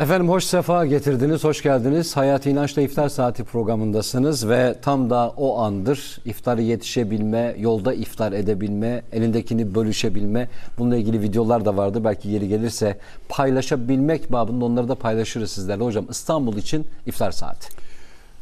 [0.00, 2.16] Efendim hoş sefa getirdiniz, hoş geldiniz.
[2.16, 6.18] Hayat İnanç'la İftar Saati programındasınız ve tam da o andır.
[6.24, 10.48] İftarı yetişebilme, yolda iftar edebilme, elindekini bölüşebilme.
[10.78, 12.04] Bununla ilgili videolar da vardı.
[12.04, 12.98] Belki yeri gelirse
[13.28, 15.84] paylaşabilmek babında onları da paylaşırız sizlerle.
[15.84, 17.68] Hocam İstanbul için İftar Saati.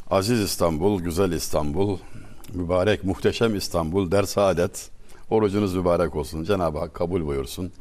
[0.09, 1.97] Aziz İstanbul, güzel İstanbul,
[2.53, 4.89] mübarek, muhteşem İstanbul, der saadet.
[5.29, 6.43] Orucunuz mübarek olsun.
[6.43, 7.71] Cenab-ı Hak kabul buyursun.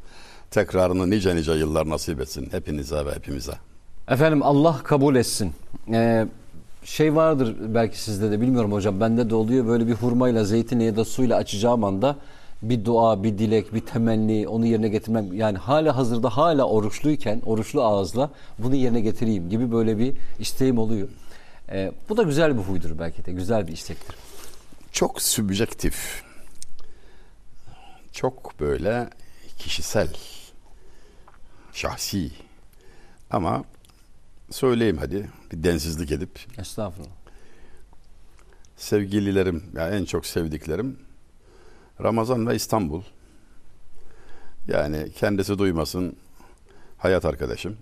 [0.54, 3.52] Tekrarını nice nice yıllar nasip etsin hepinize ve hepimize.
[4.08, 5.52] Efendim Allah kabul etsin.
[5.92, 6.26] Ee,
[6.84, 10.96] şey vardır belki sizde de bilmiyorum hocam bende de oluyor böyle bir hurmayla zeytinle ya
[10.96, 12.16] da suyla açacağım anda
[12.62, 17.82] bir dua, bir dilek, bir temenni onu yerine getirmem yani hala hazırda hala oruçluyken oruçlu
[17.82, 21.08] ağızla bunu yerine getireyim gibi böyle bir isteğim oluyor.
[21.68, 24.16] Ee, bu da güzel bir huydur belki de güzel bir istektir.
[24.92, 26.22] Çok sübjektif.
[28.12, 29.08] Çok böyle
[29.58, 30.08] kişisel
[31.74, 32.30] şahsi.
[33.30, 33.64] Ama
[34.50, 36.40] söyleyeyim hadi bir densizlik edip.
[36.58, 37.10] Estağfurullah.
[38.76, 40.98] Sevgililerim, yani en çok sevdiklerim
[42.02, 43.02] Ramazan ve İstanbul.
[44.68, 46.16] Yani kendisi duymasın
[46.98, 47.76] hayat arkadaşım.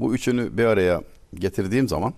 [0.00, 1.02] Bu üçünü bir araya
[1.34, 2.14] getirdiğim zaman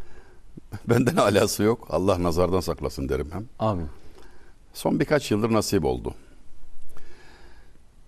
[0.88, 1.86] benden alası yok.
[1.90, 3.48] Allah nazardan saklasın derim hem.
[3.58, 3.88] Amin.
[4.74, 6.14] Son birkaç yıldır nasip oldu.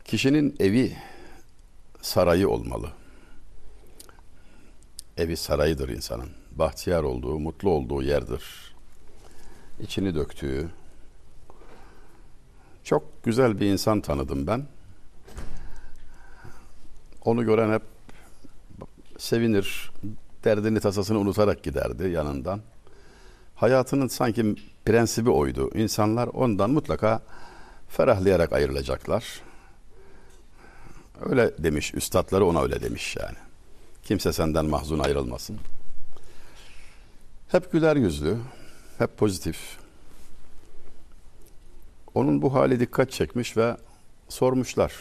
[0.05, 0.97] Kişinin evi
[2.03, 2.89] sarayı olmalı.
[5.17, 6.31] Evi sarayıdır insanın.
[6.53, 8.75] Bahtiyar olduğu, mutlu olduğu yerdir.
[9.81, 10.71] İçini döktüğü.
[12.85, 14.67] Çok güzel bir insan tanıdım ben.
[17.25, 17.83] Onu gören hep
[19.19, 19.91] sevinir,
[20.45, 22.61] derdini tasasını unutarak giderdi yanından.
[23.55, 25.71] Hayatının sanki prensibi oydu.
[25.75, 27.23] İnsanlar ondan mutlaka
[27.89, 29.43] ferahlayarak ayrılacaklar.
[31.21, 33.37] Öyle demiş, üstadları ona öyle demiş yani.
[34.03, 35.59] Kimse senden mahzun ayrılmasın.
[37.49, 38.39] Hep güler yüzlü,
[38.99, 39.79] hep pozitif.
[42.15, 43.77] Onun bu hali dikkat çekmiş ve
[44.29, 44.93] sormuşlar.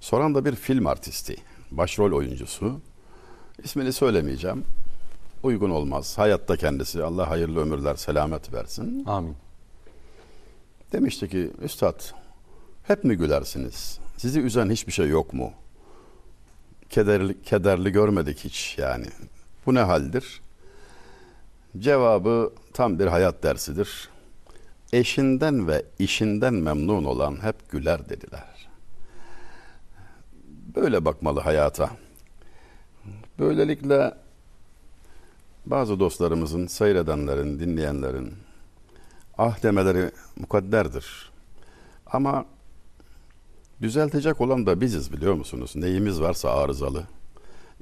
[0.00, 1.36] Soran da bir film artisti,
[1.70, 2.80] başrol oyuncusu.
[3.64, 4.64] İsmini söylemeyeceğim.
[5.42, 6.18] Uygun olmaz.
[6.18, 7.04] Hayatta kendisi.
[7.04, 9.04] Allah hayırlı ömürler, selamet versin.
[9.06, 9.36] Amin.
[10.92, 12.00] Demişti ki, Üstad,
[12.82, 13.98] hep mi gülersiniz?
[14.18, 15.52] Sizi üzen hiçbir şey yok mu?
[16.90, 19.06] Kederli, kederli görmedik hiç yani.
[19.66, 20.40] Bu ne haldir?
[21.78, 24.08] Cevabı tam bir hayat dersidir.
[24.92, 28.68] Eşinden ve işinden memnun olan hep güler dediler.
[30.76, 31.90] Böyle bakmalı hayata.
[33.38, 34.14] Böylelikle
[35.66, 38.34] bazı dostlarımızın, seyredenlerin, dinleyenlerin
[39.38, 41.30] ah demeleri mukadderdir.
[42.06, 42.44] Ama
[43.82, 45.72] düzeltecek olan da biziz biliyor musunuz?
[45.74, 47.04] Neyimiz varsa arızalı,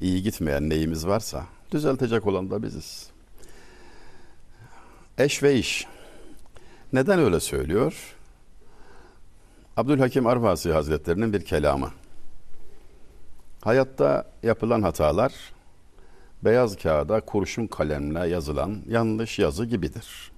[0.00, 3.10] iyi gitmeyen neyimiz varsa düzeltecek olan da biziz.
[5.18, 5.86] Eş ve iş.
[6.92, 8.16] Neden öyle söylüyor?
[9.76, 11.90] Abdülhakim Arvasi Hazretlerinin bir kelamı.
[13.62, 15.32] Hayatta yapılan hatalar
[16.42, 20.32] beyaz kağıda kurşun kalemle yazılan yanlış yazı gibidir.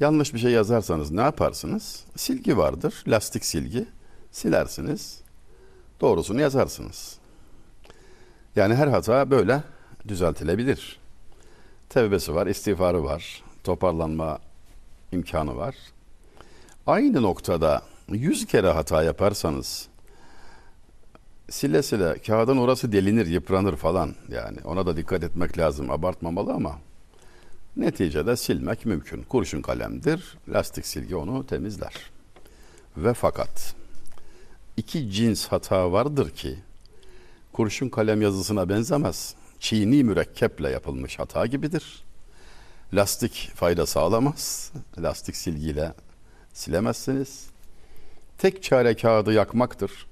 [0.00, 2.04] Yanlış bir şey yazarsanız ne yaparsınız?
[2.16, 3.86] Silgi vardır, lastik silgi.
[4.38, 5.20] Silersiniz,
[6.00, 7.18] doğrusunu yazarsınız.
[8.56, 9.62] Yani her hata böyle
[10.08, 10.98] düzeltilebilir.
[11.88, 14.38] Tevbesi var, istiğfarı var, toparlanma
[15.12, 15.74] imkanı var.
[16.86, 19.88] Aynı noktada yüz kere hata yaparsanız
[21.50, 24.14] sile sile kağıdın orası delinir, yıpranır falan.
[24.28, 26.78] Yani ona da dikkat etmek lazım, abartmamalı ama
[27.76, 29.22] neticede silmek mümkün.
[29.22, 31.94] Kurşun kalemdir, lastik silgi onu temizler.
[32.96, 33.74] Ve fakat
[34.78, 36.58] iki cins hata vardır ki
[37.52, 39.34] kurşun kalem yazısına benzemez.
[39.60, 42.04] Çiğni mürekkeple yapılmış hata gibidir.
[42.94, 44.72] Lastik fayda sağlamaz.
[44.98, 45.92] Lastik silgiyle
[46.52, 47.46] silemezsiniz.
[48.38, 50.06] Tek çare kağıdı yakmaktır.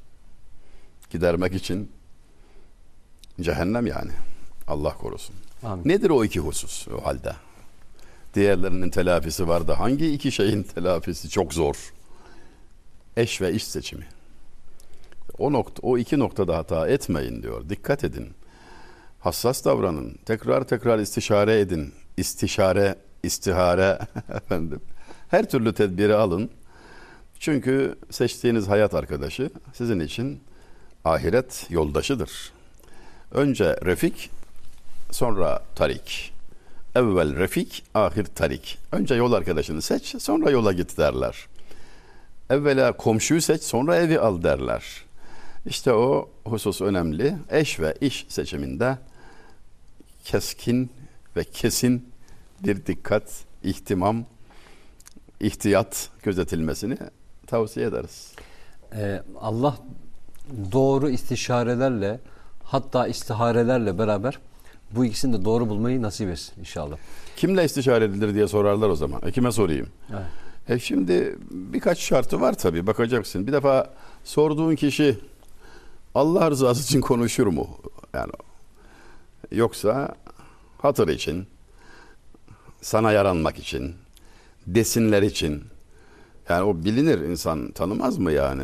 [1.10, 1.92] Gidermek için
[3.40, 4.12] cehennem yani.
[4.68, 5.36] Allah korusun.
[5.62, 5.88] Amin.
[5.88, 7.32] Nedir o iki husus o halde?
[8.34, 11.92] Diğerlerinin telafisi var da hangi iki şeyin telafisi çok zor?
[13.16, 14.15] Eş ve iş seçimi.
[15.38, 17.68] O nokta, o iki noktada hata etmeyin diyor.
[17.68, 18.28] Dikkat edin.
[19.20, 20.18] Hassas davranın.
[20.26, 21.94] Tekrar tekrar istişare edin.
[22.16, 23.98] İstişare, istihare
[24.34, 24.80] efendim.
[25.28, 26.50] Her türlü tedbiri alın.
[27.38, 30.40] Çünkü seçtiğiniz hayat arkadaşı sizin için
[31.04, 32.52] ahiret yoldaşıdır.
[33.32, 34.30] Önce refik,
[35.10, 36.32] sonra tarik.
[36.94, 38.78] Evvel refik, ahir tarik.
[38.92, 41.46] Önce yol arkadaşını seç, sonra yola git derler.
[42.50, 45.05] Evvela komşuyu seç, sonra evi al derler.
[45.66, 47.36] İşte o husus önemli.
[47.50, 48.98] Eş ve iş seçiminde
[50.24, 50.90] keskin
[51.36, 52.08] ve kesin
[52.64, 54.24] bir dikkat, ihtimam,
[55.40, 56.98] ihtiyat gözetilmesini
[57.46, 58.32] tavsiye ederiz.
[58.94, 59.76] Ee, Allah
[60.72, 62.20] doğru istişarelerle
[62.62, 64.38] hatta istiharelerle beraber
[64.90, 66.96] bu ikisini de doğru bulmayı nasip etsin inşallah.
[67.36, 69.20] Kimle istişare edilir diye sorarlar o zaman.
[69.26, 69.88] E kime sorayım?
[70.10, 70.26] Evet.
[70.68, 73.46] E şimdi birkaç şartı var tabii bakacaksın.
[73.46, 73.90] Bir defa
[74.24, 75.18] sorduğun kişi
[76.16, 77.68] Allah rızası için konuşur mu?
[78.14, 78.32] Yani
[79.52, 80.14] yoksa
[80.78, 81.46] hatır için,
[82.80, 83.94] sana yaranmak için,
[84.66, 85.64] desinler için.
[86.48, 88.62] Yani o bilinir insan tanımaz mı yani?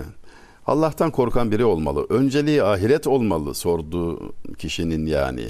[0.66, 2.06] Allah'tan korkan biri olmalı.
[2.08, 5.48] Önceliği ahiret olmalı sorduğu kişinin yani.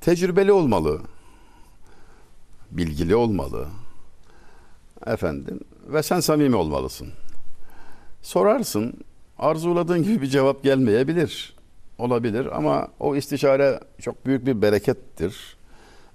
[0.00, 1.00] Tecrübeli olmalı.
[2.70, 3.68] Bilgili olmalı.
[5.06, 7.08] Efendim ve sen samimi olmalısın.
[8.22, 9.04] Sorarsın,
[9.38, 11.54] arzuladığın gibi bir cevap gelmeyebilir.
[11.98, 15.56] Olabilir ama o istişare çok büyük bir berekettir.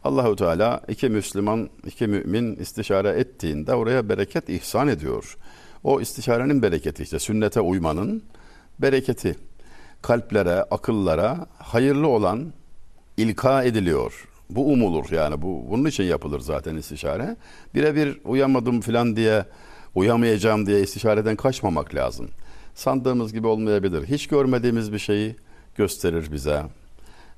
[0.03, 5.37] Allahu Teala iki Müslüman, iki mümin istişare ettiğinde oraya bereket ihsan ediyor.
[5.83, 8.23] O istişarenin bereketi işte sünnete uymanın
[8.79, 9.35] bereketi.
[10.01, 12.53] Kalplere, akıllara hayırlı olan
[13.17, 14.27] ilka ediliyor.
[14.49, 17.35] Bu umulur yani bu bunun için yapılır zaten istişare.
[17.75, 19.45] Birebir uyamadım falan diye
[19.95, 22.29] uyamayacağım diye istişareden kaçmamak lazım.
[22.79, 24.07] Sandığımız gibi olmayabilir.
[24.07, 25.35] Hiç görmediğimiz bir şeyi
[25.75, 26.63] gösterir bize.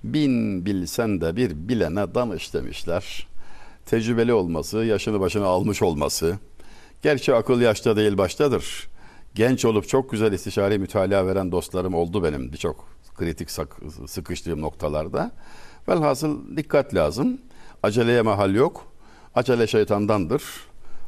[0.04, 3.28] Bin bilsen de bir bilene danış demişler.
[3.86, 6.38] Tecrübeli olması, yaşını başına almış olması.
[7.02, 8.88] Gerçi akıl yaşta değil baştadır.
[9.36, 13.50] Genç olup çok güzel istişare mütalaa veren dostlarım oldu benim birçok kritik
[14.08, 15.32] sıkıştığım noktalarda.
[15.88, 17.42] Velhasıl dikkat lazım.
[17.84, 18.88] Aceleye mahal yok.
[19.36, 20.44] Acele şeytandandır.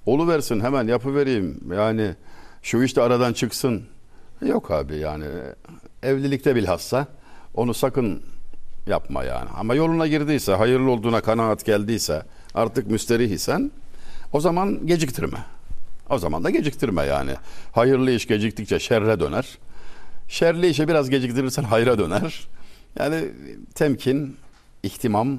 [0.05, 1.73] Olu versin hemen yapıvereyim.
[1.75, 2.15] Yani
[2.61, 3.83] şu işte aradan çıksın.
[4.41, 5.25] Yok abi yani
[6.03, 7.07] evlilikte bilhassa
[7.53, 8.23] onu sakın
[8.87, 9.49] yapma yani.
[9.55, 13.71] Ama yoluna girdiyse, hayırlı olduğuna kanaat geldiyse, artık müsterih isen
[14.33, 15.37] o zaman geciktirme.
[16.09, 17.31] O zaman da geciktirme yani.
[17.71, 19.57] Hayırlı iş geciktikçe şerre döner.
[20.27, 22.47] Şerli işe biraz geciktirirsen hayra döner.
[22.99, 23.29] Yani
[23.75, 24.37] temkin,
[24.83, 25.37] ihtimam,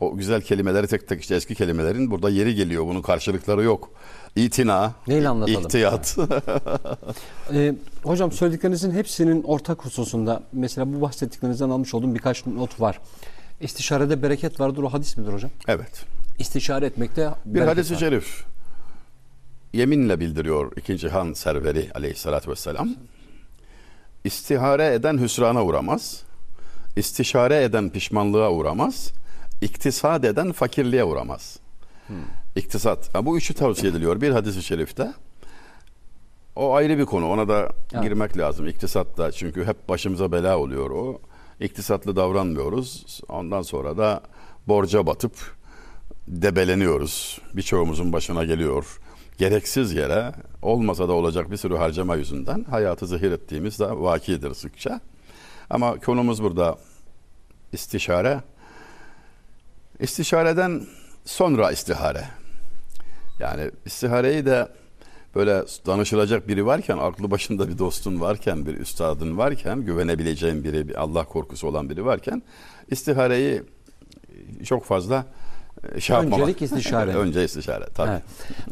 [0.00, 2.86] o güzel kelimeleri tek tek işte eski kelimelerin burada yeri geliyor.
[2.86, 3.90] Bunun karşılıkları yok.
[4.36, 5.60] İtina, Neyle anlatalım?
[5.60, 6.16] ihtiyat.
[7.52, 13.00] Ee, hocam söylediklerinizin hepsinin ortak hususunda mesela bu bahsettiklerinizden almış olduğum birkaç not var.
[13.60, 14.82] İstişarede bereket vardır.
[14.82, 15.50] O hadis midir hocam?
[15.68, 16.04] evet.
[16.38, 18.44] İstişare etmekte Bir hadis-i şerif
[19.72, 22.88] yeminle bildiriyor ikinci Han serveri aleyhissalatü vesselam.
[24.24, 26.22] İstihare eden hüsrana uğramaz.
[26.96, 29.12] İstişare eden pişmanlığa uğramaz.
[29.62, 31.58] İktisat eden fakirliğe uğramaz.
[32.56, 33.14] İktisat.
[33.14, 35.12] Ha, bu üçü tavsiye ediliyor bir hadis-i şerifte.
[36.56, 37.28] O ayrı bir konu.
[37.30, 38.02] Ona da Evet.
[38.04, 38.66] girmek lazım.
[38.68, 41.20] İktisat da çünkü hep başımıza bela oluyor o.
[41.60, 43.20] İktisatlı davranmıyoruz.
[43.28, 44.20] Ondan sonra da
[44.68, 45.32] borca batıp
[46.28, 47.40] debeleniyoruz.
[47.54, 48.98] Birçoğumuzun başına geliyor.
[49.38, 50.32] Gereksiz yere
[50.62, 55.00] olmasa da olacak bir sürü harcama yüzünden hayatı zehir ettiğimiz de vakidir sıkça.
[55.70, 56.78] Ama konumuz burada
[57.72, 58.40] istişare.
[60.00, 60.82] İstişareden
[61.24, 62.24] sonra istihare.
[63.42, 64.68] Yani istihareyi de
[65.34, 71.02] böyle danışılacak biri varken, aklı başında bir dostun varken, bir üstadın varken, güvenebileceğin biri, bir
[71.02, 72.42] Allah korkusu olan biri varken
[72.90, 73.62] istihareyi
[74.64, 75.26] çok fazla
[75.94, 76.40] e, şey yapmamak.
[76.40, 77.14] Öncelik istişare.
[77.16, 78.10] Önce istişare tabii.
[78.10, 78.22] Evet.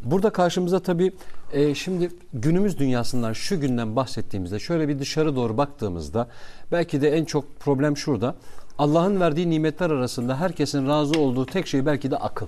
[0.04, 1.12] Burada karşımıza tabii
[1.52, 6.28] e, şimdi günümüz dünyasından şu günden bahsettiğimizde şöyle bir dışarı doğru baktığımızda
[6.72, 8.34] belki de en çok problem şurada.
[8.78, 12.46] Allah'ın verdiği nimetler arasında herkesin razı olduğu tek şey belki de akıl.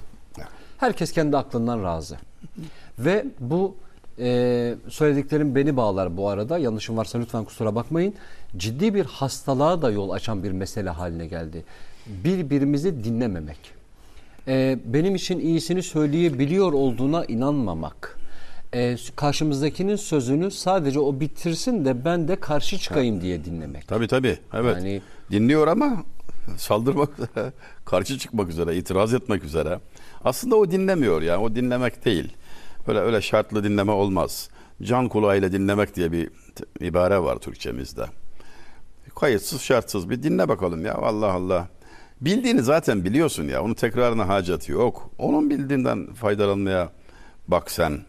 [0.83, 2.17] Herkes kendi aklından razı.
[2.99, 3.77] Ve bu
[4.19, 6.59] e, söylediklerim beni bağlar bu arada.
[6.59, 8.15] Yanlışım varsa lütfen kusura bakmayın.
[8.57, 11.65] Ciddi bir hastalığa da yol açan bir mesele haline geldi.
[12.07, 13.59] Birbirimizi dinlememek.
[14.49, 18.19] Ee, benim için iyisini söyleyebiliyor olduğuna inanmamak.
[18.75, 23.89] Ee, karşımızdakinin sözünü sadece o bitirsin de ben de karşı çıkayım diye dinlemek.
[23.89, 24.39] Tabii tabii.
[24.55, 24.77] Evet.
[24.77, 26.05] Yani- Dinliyor ama
[26.57, 27.11] saldırmak
[27.85, 29.81] karşı çıkmak üzere, itiraz etmek üzere.
[30.25, 32.33] Aslında o dinlemiyor yani o dinlemek değil.
[32.87, 34.49] Öyle öyle şartlı dinleme olmaz.
[34.83, 36.31] Can kulağıyla dinlemek diye bir
[36.81, 38.07] ibare var Türkçemizde.
[39.21, 41.69] Kayıtsız şartsız bir dinle bakalım ya Allah Allah.
[42.21, 43.63] Bildiğini zaten biliyorsun ya.
[43.63, 45.11] Onun tekrarına hacet yok.
[45.19, 46.93] Onun bildiğinden faydalanmaya
[47.49, 48.01] bak sen.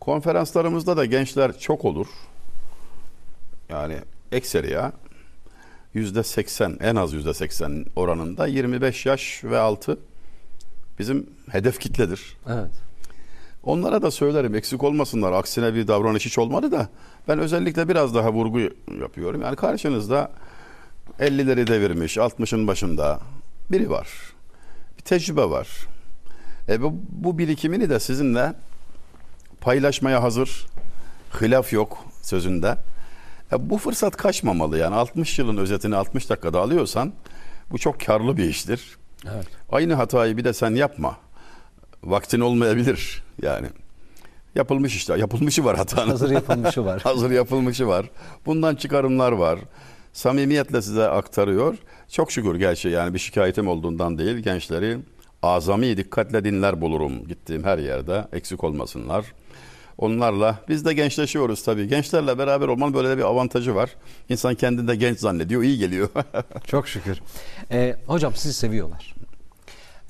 [0.00, 2.06] Konferanslarımızda da gençler çok olur.
[3.68, 3.94] Yani
[4.32, 4.92] ekseri ya.
[5.94, 9.98] %80 en az %80 oranında 25 yaş ve altı
[10.98, 12.36] bizim hedef kitledir.
[12.48, 12.70] Evet.
[13.62, 15.32] Onlara da söylerim eksik olmasınlar.
[15.32, 16.88] Aksine bir davranış hiç olmadı da
[17.28, 18.60] ben özellikle biraz daha vurgu
[19.00, 19.42] yapıyorum.
[19.42, 20.30] Yani karşınızda
[21.20, 23.20] 50'leri devirmiş, 60'ın başında
[23.70, 24.08] biri var.
[24.98, 25.68] Bir tecrübe var.
[26.68, 28.54] E bu, bu birikimini de sizinle
[29.60, 30.66] paylaşmaya hazır.
[31.40, 32.76] Hilaf yok sözünde.
[33.52, 37.12] E bu fırsat kaçmamalı yani 60 yılın özetini 60 dakikada alıyorsan
[37.70, 38.98] bu çok karlı bir iştir.
[39.34, 39.46] Evet.
[39.70, 41.16] Aynı hatayı bir de sen yapma.
[42.04, 43.66] Vaktin olmayabilir yani.
[44.54, 45.18] Yapılmış işte.
[45.18, 46.10] Yapılmışı var hatanın.
[46.10, 47.00] Hazır yapılmışı var.
[47.04, 48.10] Hazır yapılmışı var.
[48.46, 49.58] Bundan çıkarımlar var.
[50.12, 51.76] Samimiyetle size aktarıyor.
[52.08, 54.36] Çok şükür gerçi yani bir şikayetim olduğundan değil.
[54.36, 54.98] Gençleri
[55.42, 58.24] azami dikkatle dinler bulurum gittiğim her yerde.
[58.32, 59.24] Eksik olmasınlar.
[59.98, 61.88] Onlarla biz de gençleşiyoruz tabii.
[61.88, 63.90] Gençlerle beraber olmanın böyle bir avantajı var.
[64.28, 65.62] İnsan kendini de genç zannediyor.
[65.62, 66.08] iyi geliyor.
[66.66, 67.20] Çok şükür.
[67.70, 69.14] Ee, hocam sizi seviyorlar.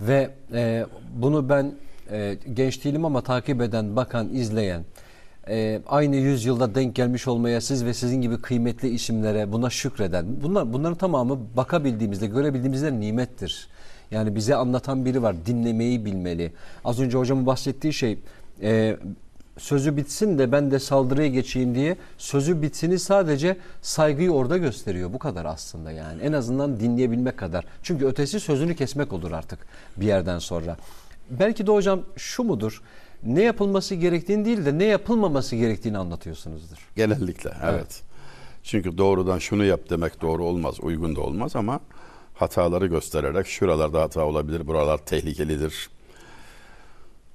[0.01, 1.75] Ve e, bunu ben
[2.11, 4.85] e, genç değilim ama takip eden, bakan, izleyen,
[5.49, 10.73] e, aynı yüzyılda denk gelmiş olmaya siz ve sizin gibi kıymetli isimlere buna şükreden, bunlar
[10.73, 13.69] bunların tamamı bakabildiğimizde, görebildiğimizde nimettir.
[14.11, 16.53] Yani bize anlatan biri var, dinlemeyi bilmeli.
[16.85, 18.19] Az önce hocamın bahsettiği şey,
[18.63, 18.97] e,
[19.59, 25.13] sözü bitsin de ben de saldırıya geçeyim diye sözü bitsini sadece saygıyı orada gösteriyor.
[25.13, 26.23] Bu kadar aslında yani.
[26.23, 27.65] En azından dinleyebilmek kadar.
[27.83, 29.59] Çünkü ötesi sözünü kesmek olur artık
[29.97, 30.77] bir yerden sonra.
[31.31, 32.83] Belki de hocam şu mudur?
[33.23, 36.89] Ne yapılması gerektiğini değil de ne yapılmaması gerektiğini anlatıyorsunuzdur.
[36.97, 37.75] Genellikle evet.
[37.75, 38.03] Evet.
[38.63, 41.81] Çünkü doğrudan şunu yap demek doğru olmaz, uygun da olmaz ama
[42.35, 45.91] hataları göstererek şuralarda hata olabilir, buralar tehlikelidir.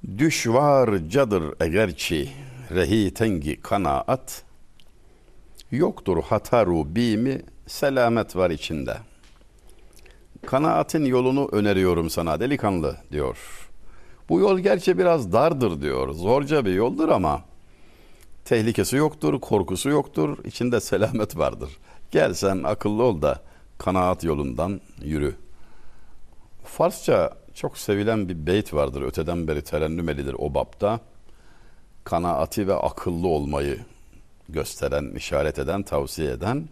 [0.07, 2.29] Düşvarcadır egerçi
[2.71, 4.43] rehi tengi kanaat
[5.71, 8.97] yoktur hataru bimi selamet var içinde.
[10.45, 13.37] Kanaatin yolunu öneriyorum sana delikanlı diyor.
[14.29, 16.13] Bu yol gerçi biraz dardır diyor.
[16.13, 17.41] Zorca bir yoldur ama
[18.45, 20.45] tehlikesi yoktur, korkusu yoktur.
[20.45, 21.69] içinde selamet vardır.
[22.11, 23.41] Gel sen akıllı ol da
[23.77, 25.35] kanaat yolundan yürü.
[26.63, 29.01] Farsça çok sevilen bir beyt vardır.
[29.01, 30.99] Öteden beri terennüm edilir o bapta.
[32.03, 33.79] Kanaati ve akıllı olmayı
[34.49, 36.69] gösteren, işaret eden, tavsiye eden.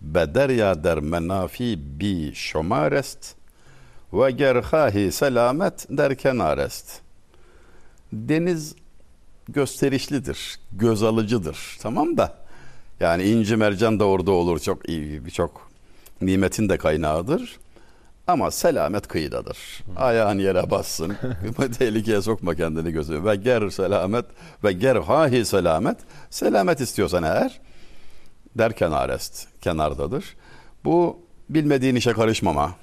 [0.00, 3.34] Bederya der menafi bi şomarest
[4.12, 7.00] ve gerhahi selamet der kenarest.
[8.12, 8.74] Deniz
[9.48, 11.78] gösterişlidir, göz alıcıdır.
[11.80, 12.38] Tamam da
[13.00, 14.58] yani inci mercan da orada olur.
[14.58, 15.70] Çok iyi, birçok
[16.20, 17.58] nimetin de kaynağıdır.
[18.30, 19.58] Ama selamet kıyıdadır.
[19.96, 21.16] Ayağın yere bassın.
[21.78, 23.24] Tehlikeye sokma kendini gözü.
[23.24, 24.24] Ve ger selamet
[24.64, 25.96] ve ger hahi selamet.
[26.30, 27.60] Selamet istiyorsan eğer
[28.58, 29.46] der kenarest.
[29.60, 30.24] Kenardadır.
[30.84, 31.18] Bu
[31.48, 32.74] bilmediğin işe karışmama.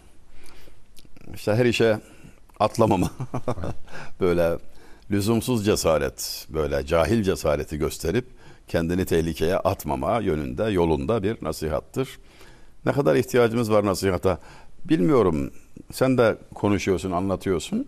[1.34, 2.00] İşte her işe
[2.60, 3.12] atlamama.
[4.22, 4.58] böyle
[5.12, 8.26] lüzumsuz cesaret, böyle cahil cesareti gösterip
[8.68, 12.20] kendini tehlikeye atmama yönünde, yolunda bir nasihattır.
[12.86, 14.40] Ne kadar ihtiyacımız var nasihata?
[14.86, 15.52] Bilmiyorum.
[15.92, 17.88] Sen de konuşuyorsun, anlatıyorsun.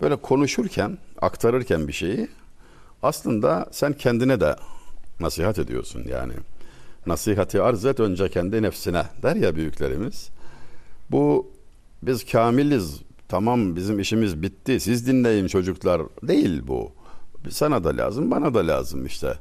[0.00, 2.28] Böyle konuşurken, aktarırken bir şeyi
[3.02, 4.56] aslında sen kendine de
[5.20, 6.32] nasihat ediyorsun yani.
[7.06, 10.28] Nasihati arz et önce kendi nefsine der ya büyüklerimiz.
[11.10, 11.50] Bu
[12.02, 16.92] biz kamiliz, tamam bizim işimiz bitti, siz dinleyin çocuklar değil bu.
[17.50, 19.34] Sana da lazım, bana da lazım işte.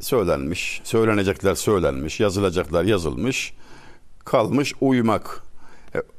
[0.00, 3.54] Söylenmiş, söylenecekler söylenmiş, yazılacaklar yazılmış,
[4.24, 5.42] kalmış uyumak.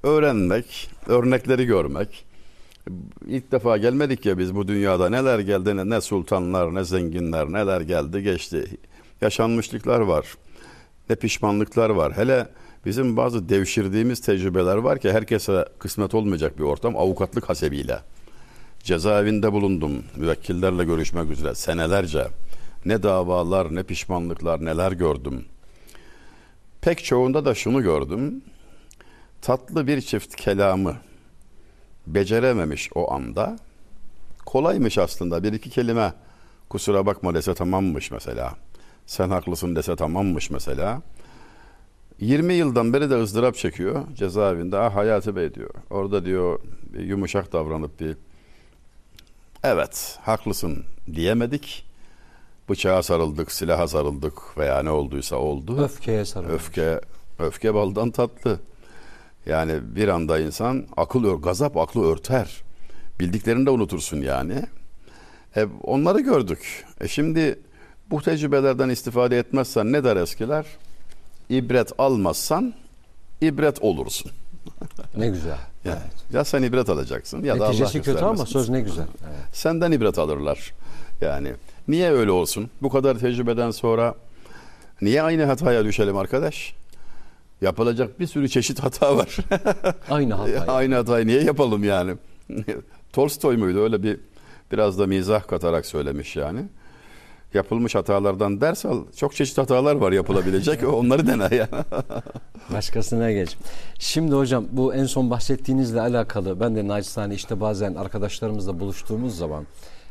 [0.04, 2.26] Öğrenmek, örnekleri görmek.
[3.28, 7.82] İlk defa gelmedik ya biz bu dünyada neler geldi ne, ne sultanlar ne zenginler neler
[7.82, 8.78] geldi geçti.
[9.22, 10.26] Yaşanmışlıklar var.
[11.10, 12.18] Ne pişmanlıklar var.
[12.18, 12.48] Hele
[12.86, 18.00] bizim bazı devşirdiğimiz tecrübeler var ki herkese kısmet olmayacak bir ortam avukatlık hasebiyle.
[18.84, 22.28] Cezaevinde bulundum müvekkillerle görüşmek üzere senelerce.
[22.86, 25.46] Ne davalar ne pişmanlıklar neler gördüm.
[26.82, 28.42] Pek çoğunda da şunu gördüm
[29.42, 30.98] tatlı bir çift kelamı
[32.08, 33.58] becerememiş o anda.
[34.46, 36.14] Kolaymış aslında bir iki kelime
[36.70, 38.54] kusura bakma dese tamammış mesela.
[39.06, 41.02] Sen haklısın dese tamammış mesela.
[42.20, 44.78] 20 yıldan beri de ızdırap çekiyor cezaevinde.
[44.78, 45.74] Ah Hayati Bey diyor.
[45.90, 46.60] Orada diyor
[47.00, 48.18] yumuşak davranıp bir
[49.64, 51.88] evet haklısın diyemedik.
[52.70, 55.82] Bıçağa sarıldık, silaha sarıldık veya ne olduysa oldu.
[55.84, 56.54] Öfkeye sarıldık.
[56.54, 57.02] Öfke,
[57.40, 58.60] öfke baldan tatlı.
[59.50, 62.64] Yani bir anda insan akıl ör, gazap aklı örter.
[63.20, 64.64] Bildiklerini de unutursun yani.
[65.56, 66.86] E, onları gördük.
[67.02, 67.60] E şimdi
[68.10, 70.66] bu tecrübelerden istifade etmezsen ne der eskiler?
[71.50, 72.74] İbret almazsan
[73.42, 74.32] ibret olursun.
[75.18, 75.50] Ne güzel.
[75.50, 76.34] Ya, Evet.
[76.34, 79.06] ya sen ibret alacaksın ya da Allah Neticesi kötü ama söz ne güzel.
[79.28, 79.56] Evet.
[79.56, 80.74] Senden ibret alırlar.
[81.22, 81.54] Yani
[81.88, 82.70] niye öyle olsun?
[82.82, 84.16] Bu kadar tecrübeden sonra
[85.02, 86.74] niye aynı hataya düşelim arkadaş?
[87.62, 89.38] Yapılacak bir sürü çeşit hata var.
[90.10, 90.62] Aynı hatayı.
[90.68, 92.16] aynı hatayı niye yapalım yani?
[93.14, 94.20] Tolstoy muydu öyle bir
[94.72, 96.60] biraz da mizah katarak söylemiş yani.
[97.54, 99.04] Yapılmış hatalardan ders al.
[99.16, 100.84] Çok çeşit hatalar var yapılabilecek.
[100.94, 101.68] Onları dene ya.
[102.74, 103.58] Başkasına geç.
[104.00, 109.66] Şimdi hocam bu en son bahsettiğinizle alakalı ben de naçizane işte bazen arkadaşlarımızla buluştuğumuz zaman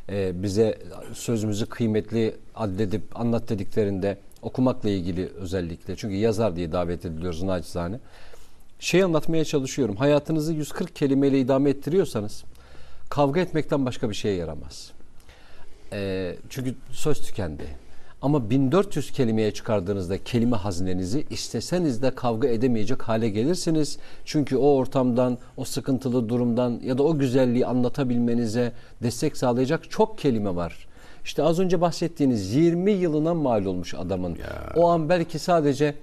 [0.08, 0.78] e, bize
[1.12, 7.98] sözümüzü kıymetli addedip anlat dediklerinde okumakla ilgili özellikle çünkü yazar diye davet ediliyoruz naçizane.
[8.80, 9.96] Şey anlatmaya çalışıyorum.
[9.96, 12.44] Hayatınızı 140 kelimeyle idame ettiriyorsanız
[13.08, 14.90] kavga etmekten başka bir şeye yaramaz.
[15.92, 17.64] E, çünkü söz tükendi.
[18.22, 23.98] Ama 1400 kelimeye çıkardığınızda kelime hazinenizi isteseniz de kavga edemeyecek hale gelirsiniz.
[24.24, 28.72] Çünkü o ortamdan, o sıkıntılı durumdan ya da o güzelliği anlatabilmenize
[29.02, 30.86] destek sağlayacak çok kelime var.
[31.26, 34.30] İşte az önce bahsettiğiniz 20 yılına mal olmuş adamın.
[34.34, 34.72] Ya.
[34.76, 35.94] O an belki sadece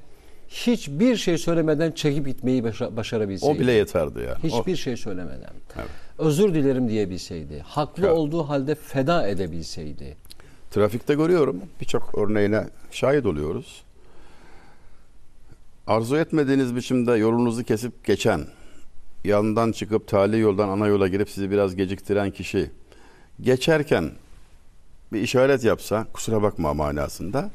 [0.49, 3.55] hiçbir şey söylemeden çekip gitmeyi başa- başarabilseydi.
[3.57, 4.29] O bile yeterdi.
[4.39, 5.53] O- Hiçbir şey söylemeden.
[5.75, 5.87] Evet.
[6.17, 7.59] Özür dilerim diyebilseydi.
[7.65, 8.17] Haklı Evet.
[8.17, 10.17] olduğu halde feda edebilseydi.
[10.71, 11.61] Trafikte görüyorum.
[11.81, 13.83] Birçok örneğine şahit oluyoruz.
[15.87, 18.41] Arzu etmediğiniz biçimde yolunuzu kesip geçen,
[19.25, 22.69] yandan çıkıp tali yoldan ana yola girip sizi biraz geciktiren kişi
[23.41, 24.11] geçerken
[25.13, 27.51] bir işaret yapsa kusura bakma manasında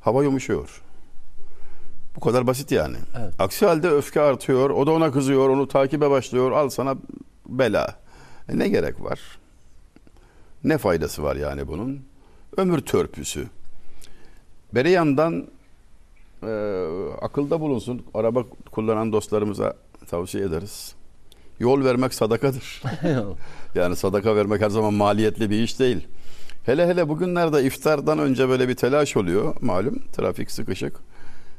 [0.00, 0.82] hava yumuşuyor.
[2.16, 2.96] Bu kadar basit yani.
[3.18, 3.34] Evet.
[3.38, 4.70] Aksi halde öfke artıyor.
[4.70, 5.48] O da ona kızıyor.
[5.48, 6.52] Onu takibe başlıyor.
[6.52, 6.96] Al sana
[7.46, 7.96] bela.
[8.48, 9.20] E ne gerek var?
[10.64, 12.00] Ne faydası var yani bunun?
[12.56, 13.46] Ömür törpüsü.
[14.74, 15.46] Beri yandan
[16.42, 16.50] e,
[17.20, 18.02] akılda bulunsun.
[18.14, 19.76] Araba kullanan dostlarımıza
[20.10, 20.94] tavsiye ederiz.
[21.58, 22.82] Yol vermek sadakadır.
[23.74, 26.08] Yani sadaka vermek her zaman maliyetli bir iş değil.
[26.64, 29.54] Hele hele bugünlerde iftardan önce böyle bir telaş oluyor.
[29.60, 30.96] Malum trafik sıkışık.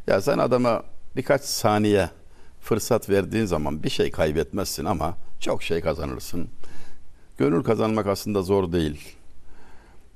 [0.08, 0.84] Ya sen adama
[1.16, 2.10] birkaç saniye
[2.62, 6.48] fırsat verdiğin zaman bir şey kaybetmezsin ama çok şey kazanırsın.
[7.38, 9.16] Gönül kazanmak aslında zor değil.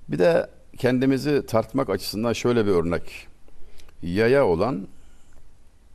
[0.08, 3.28] Bir de kendimizi tartmak açısından şöyle bir örnek.
[4.02, 4.88] Yaya olan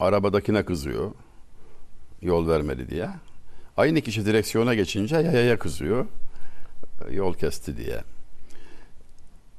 [0.00, 1.10] arabadakine kızıyor.
[2.22, 3.08] Yol vermedi diye.
[3.76, 6.06] Aynı kişi direksiyona geçince yayaya kızıyor.
[7.10, 8.02] Yol kesti diye.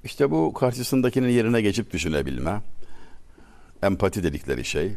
[0.03, 2.61] İşte bu karşısındakinin yerine geçip düşünebilme.
[3.83, 4.91] Empati dedikleri şey.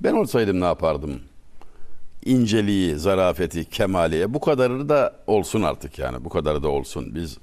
[0.00, 1.20] Ben olsaydım ne yapardım?
[2.24, 6.24] İnceliği, zarafeti, kemaliye bu kadarı da olsun artık yani.
[6.24, 7.14] Bu kadarı da olsun.
[7.14, 7.38] Biz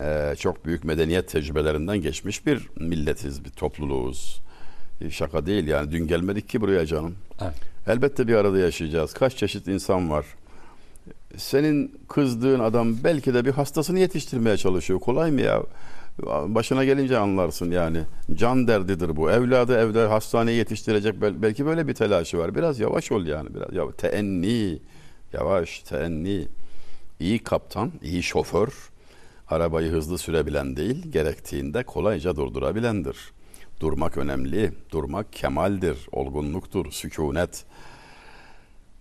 [0.00, 4.40] e, çok büyük medeniyet tecrübelerinden geçmiş bir milletiz, bir topluluğuz.
[5.00, 5.92] E, Şaka değil yani.
[5.92, 7.14] Dün gelmedik ki buraya canım.
[7.42, 7.54] Evet.
[7.86, 9.14] Elbette bir arada yaşayacağız.
[9.14, 10.26] Kaç çeşit insan var.
[11.36, 15.00] Senin kızdığın adam belki de bir hastasını yetiştirmeye çalışıyor.
[15.00, 15.62] Kolay mı ya?
[16.24, 18.02] Başına gelince anlarsın yani.
[18.34, 19.30] Can derdidir bu.
[19.30, 22.54] Evladı evde hastaneye yetiştirecek bel- belki böyle bir telaşı var.
[22.54, 23.72] Biraz yavaş ol yani biraz.
[23.72, 24.78] Ya, teenni.
[25.32, 26.48] Yavaş, teenni.
[27.20, 28.68] İyi kaptan, iyi şoför.
[29.48, 33.16] Arabayı hızlı sürebilen değil, gerektiğinde kolayca durdurabilendir.
[33.80, 34.72] Durmak önemli.
[34.92, 37.64] Durmak kemaldir, olgunluktur, sükunet.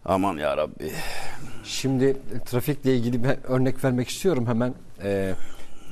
[0.06, 0.92] Aman ya Rabbi.
[1.64, 4.74] Şimdi trafikle ilgili bir örnek vermek istiyorum hemen.
[5.04, 5.34] Ee,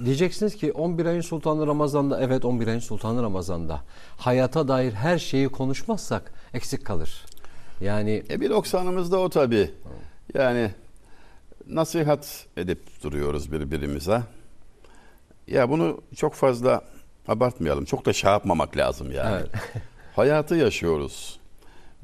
[0.05, 3.81] diyeceksiniz ki 11 ayın sultanı Ramazan'da evet 11 ayın sultanı Ramazan'da
[4.17, 7.25] hayata dair her şeyi konuşmazsak eksik kalır.
[7.81, 9.71] Yani E bir 90'ımız da o tabii.
[10.33, 10.71] Yani
[11.67, 14.21] nasihat edip duruyoruz birbirimize.
[15.47, 16.81] Ya bunu çok fazla
[17.27, 17.85] abartmayalım.
[17.85, 19.35] Çok da şey yapmamak lazım yani.
[19.35, 19.51] Evet.
[20.15, 21.39] Hayatı yaşıyoruz.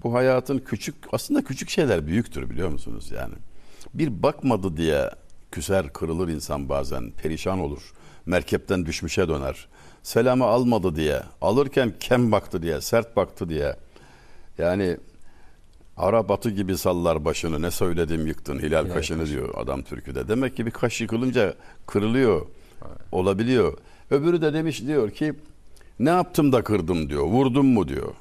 [0.03, 3.33] Bu hayatın küçük aslında küçük şeyler büyüktür biliyor musunuz yani.
[3.93, 5.09] Bir bakmadı diye
[5.51, 7.93] küser kırılır insan bazen perişan olur.
[8.25, 9.67] Merkepten düşmüşe döner.
[10.03, 13.75] Selamı almadı diye alırken kem baktı diye sert baktı diye.
[14.57, 14.97] Yani
[15.97, 19.31] Ara batı gibi sallar başını ne söyledim yıktın hilal Hilal kaşını kaşı.
[19.33, 20.27] diyor adam türküde.
[20.27, 21.53] Demek ki bir kaş yıkılınca
[21.87, 22.45] kırılıyor.
[23.11, 23.77] Olabiliyor.
[24.11, 25.33] Öbürü de demiş diyor ki
[25.99, 27.23] ne yaptım da kırdım diyor.
[27.23, 28.13] Vurdum mu diyor.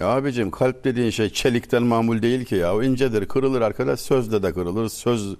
[0.00, 2.74] Ya abicim kalp dediğin şey çelikten mamul değil ki ya.
[2.76, 4.88] O incedir kırılır arkadaş sözle de kırılır.
[4.88, 5.34] Söz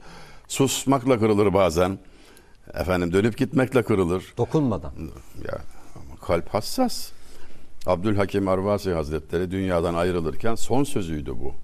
[0.49, 1.99] susmakla kırılır bazen.
[2.75, 4.25] Efendim dönüp gitmekle kırılır.
[4.39, 4.93] dokunmadan.
[5.45, 5.59] Ya
[5.95, 7.13] ama kalp hassas.
[7.87, 11.55] Abdülhakim Arvasi Hazretleri dünyadan ayrılırken son sözüydü bu.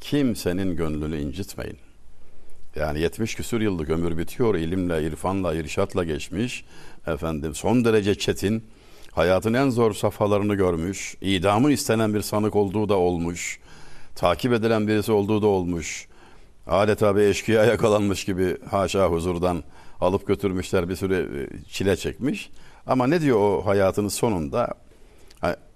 [0.00, 1.78] Kimsenin gönlünü incitmeyin.
[2.76, 4.54] Yani 70 küsur yıllık ömür bitiyor.
[4.54, 6.64] ilimle, irfanla, irşatla geçmiş.
[7.06, 8.64] Efendim son derece çetin.
[9.12, 11.16] Hayatın en zor safhalarını görmüş.
[11.20, 13.58] idamı istenen bir sanık olduğu da olmuş.
[14.14, 16.08] Takip edilen birisi olduğu da olmuş.
[16.66, 19.64] Adeta bir eşkıya yakalanmış gibi haşa huzurdan
[20.00, 22.50] Alıp götürmüşler bir süre e, çile çekmiş.
[22.86, 24.74] Ama ne diyor o hayatının sonunda?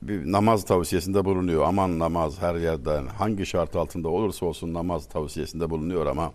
[0.03, 1.65] Bir namaz tavsiyesinde bulunuyor.
[1.65, 6.33] Aman namaz her yerden hangi şart altında olursa olsun namaz tavsiyesinde bulunuyor ama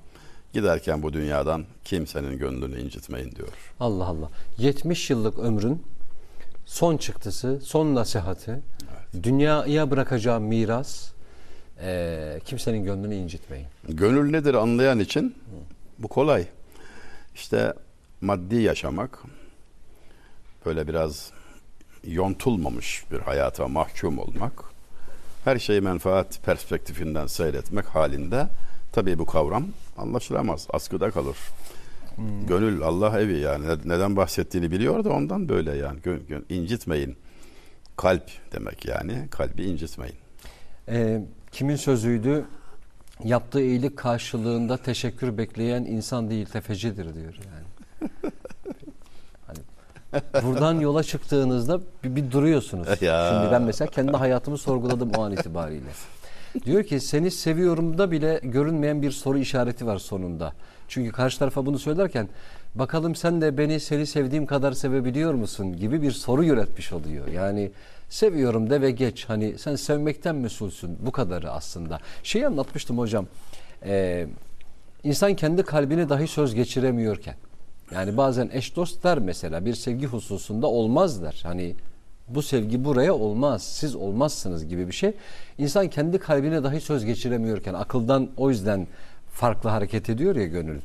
[0.53, 3.47] giderken bu dünyadan kimsenin gönlünü incitmeyin diyor.
[3.79, 4.29] Allah Allah.
[4.57, 5.83] 70 yıllık ömrün
[6.65, 8.59] son çıktısı, son nasihati,
[9.23, 11.12] dünyaya bırakacağım miras,
[11.83, 13.65] eee, kimsenin gönlünü incitmeyin.
[13.89, 15.35] Gönül nedir anlayan için
[15.99, 16.45] bu kolay.
[17.35, 17.73] İşte
[18.21, 19.19] maddi yaşamak
[20.65, 21.31] böyle biraz
[22.07, 24.53] yontulmamış bir hayata mahkum olmak
[25.45, 28.47] her şeyi menfaat perspektifinden seyretmek halinde
[28.91, 29.67] tabii bu kavram
[29.97, 30.67] anlaşılamaz.
[30.69, 31.37] Askıda kalır.
[32.47, 35.99] Gönül Allah evi yani Ne- neden bahsettiğini biliyor da ondan böyle yani
[36.49, 37.17] incitmeyin.
[37.97, 40.15] Kalp demek yani kalbi incitmeyin.
[40.87, 41.21] Eee,
[41.53, 42.45] kimin sözüydü?
[43.23, 48.11] Yaptığı iyilik karşılığında teşekkür bekleyen insan değil tefecidir diyor yani.
[49.47, 52.87] Hani buradan yola çıktığınızda bir, bir duruyorsunuz.
[53.01, 53.29] Ya.
[53.31, 55.89] Şimdi ben mesela kendi hayatımı sorguladım o an itibariyle.
[56.65, 60.53] Diyor ki seni seviyorum da bile görünmeyen bir soru işareti var sonunda.
[60.87, 62.29] Çünkü karşı tarafa bunu söylerken
[62.75, 67.27] bakalım sen de beni seni sevdiğim kadar sevebiliyor musun gibi bir soru üretmiş oluyor.
[67.27, 67.71] Yani
[68.09, 69.25] seviyorum de ve geç.
[69.29, 70.97] Hani sen sevmekten mesulsün.
[71.01, 71.99] Bu kadarı aslında.
[72.23, 73.27] Şeyi anlatmıştım hocam.
[73.85, 74.27] Ee,
[75.03, 77.35] insan kendi kalbine dahi söz geçiremiyorken.
[77.91, 81.39] Yani bazen eş dost der mesela bir sevgi hususunda olmaz der.
[81.43, 81.75] Hani
[82.27, 85.13] bu sevgi buraya olmaz, siz olmazsınız gibi bir şey.
[85.57, 88.87] İnsan kendi kalbine dahi söz geçiremiyorken akıldan o yüzden
[89.31, 90.81] farklı hareket ediyor ya gönül.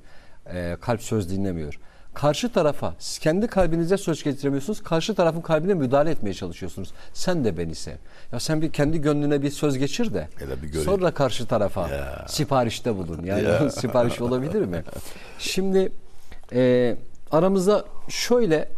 [0.55, 1.79] Ee, kalp söz dinlemiyor.
[2.21, 4.83] Karşı tarafa kendi kalbinize söz getiremiyorsunuz.
[4.83, 6.93] Karşı tarafın kalbine müdahale etmeye çalışıyorsunuz.
[7.13, 7.97] Sen de beni sev.
[8.33, 10.29] Ya sen bir kendi gönlüne bir söz geçir de
[10.63, 12.25] bir sonra karşı tarafa Ya.
[12.29, 13.25] siparişte bulun.
[13.25, 13.71] Yani Ya.
[13.81, 14.85] sipariş olabilir mi?
[15.39, 15.93] Şimdi
[16.53, 16.97] e,
[17.31, 18.69] aramızda şöyle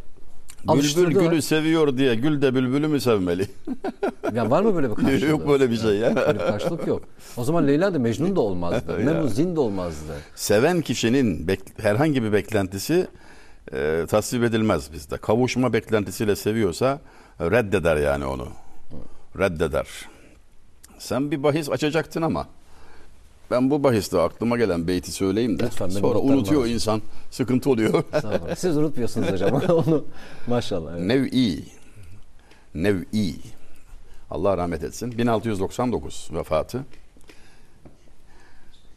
[0.68, 3.46] Bülbül gülü seviyor diye gül de bülbülü mü sevmeli?
[4.35, 5.31] Ya var mı böyle bir karşılık?
[5.31, 6.16] Yok böyle bir şey ya.
[6.16, 7.03] Böyle bir karşılık yok.
[7.37, 8.98] O zaman Leyla da Mecnun da olmazdı.
[9.05, 10.12] Memnun de olmazdı.
[10.35, 13.07] Seven kişinin herhangi bir beklentisi
[13.73, 15.16] e, tasvip edilmez bizde.
[15.16, 17.01] Kavuşma beklentisiyle seviyorsa
[17.40, 18.49] reddeder yani onu.
[19.38, 19.87] Reddeder.
[20.99, 22.49] Sen bir bahis açacaktın ama
[23.51, 26.68] ben bu bahiste aklıma gelen beyti söyleyeyim de Lütfen, sonra unutuyor var.
[26.68, 27.03] insan.
[27.31, 28.05] Sıkıntı oluyor.
[28.57, 30.05] Siz unutmuyorsunuz hocam onu.
[30.46, 30.92] Maşallah.
[30.92, 31.07] Evet.
[31.07, 31.64] Nev'i.
[32.75, 33.35] Nev'i.
[34.31, 35.18] Allah rahmet etsin.
[35.18, 36.85] 1699 vefatı.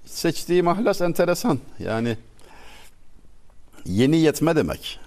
[0.06, 1.60] Seçtiği mahlas enteresan.
[1.80, 2.17] Yani
[3.86, 5.00] yeni yetme demek.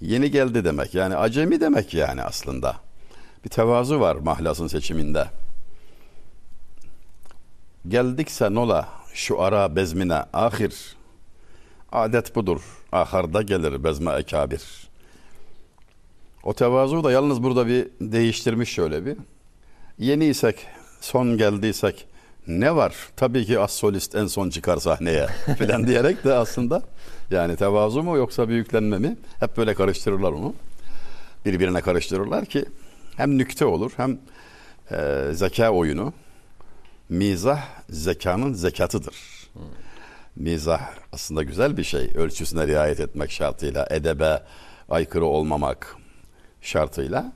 [0.00, 0.94] Yeni geldi demek.
[0.94, 2.76] Yani acemi demek yani aslında.
[3.44, 5.26] Bir tevazu var mahlasın seçiminde.
[7.88, 10.96] Geldikse nola şu ara bezmine ahir.
[11.92, 12.60] Adet budur.
[12.92, 14.62] Aharda gelir bezme ekabir.
[16.42, 19.16] O tevazu da yalnız burada bir değiştirmiş şöyle bir.
[19.98, 20.66] Yeniysek,
[21.00, 22.06] son geldiysek
[22.46, 22.94] ne var?
[23.16, 25.26] Tabii ki as solist en son çıkar sahneye
[25.58, 26.82] filan diyerek de aslında
[27.30, 29.16] yani tevazu mu yoksa büyüklenme mi?
[29.40, 30.54] Hep böyle karıştırırlar onu.
[31.44, 32.64] Birbirine karıştırırlar ki
[33.16, 34.18] hem nükte olur hem
[34.90, 36.12] e, zeka oyunu.
[37.08, 39.14] Mizah zekanın zekatıdır.
[40.36, 40.80] Mizah
[41.12, 42.10] aslında güzel bir şey.
[42.14, 44.42] Ölçüsüne riayet etmek şartıyla, edebe
[44.88, 45.96] aykırı olmamak
[46.60, 47.32] şartıyla.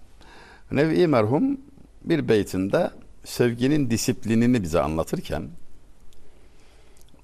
[0.70, 1.60] Nevi merhum
[2.04, 2.90] bir beytinde
[3.24, 5.48] sevginin disiplinini bize anlatırken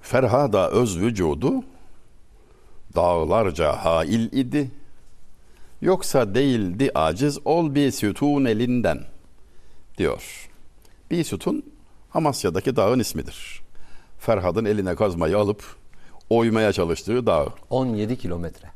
[0.01, 1.63] Ferhada öz vücudu
[2.95, 4.71] dağlarca hail idi.
[5.81, 9.03] Yoksa değildi aciz ol bir sütun elinden
[9.97, 10.49] diyor.
[11.11, 11.63] Bir sütun
[12.13, 13.61] Amasya'daki dağın ismidir.
[14.19, 15.63] Ferhad'ın eline kazmayı alıp
[16.29, 17.45] oymaya çalıştığı dağ.
[17.69, 18.67] 17 kilometre.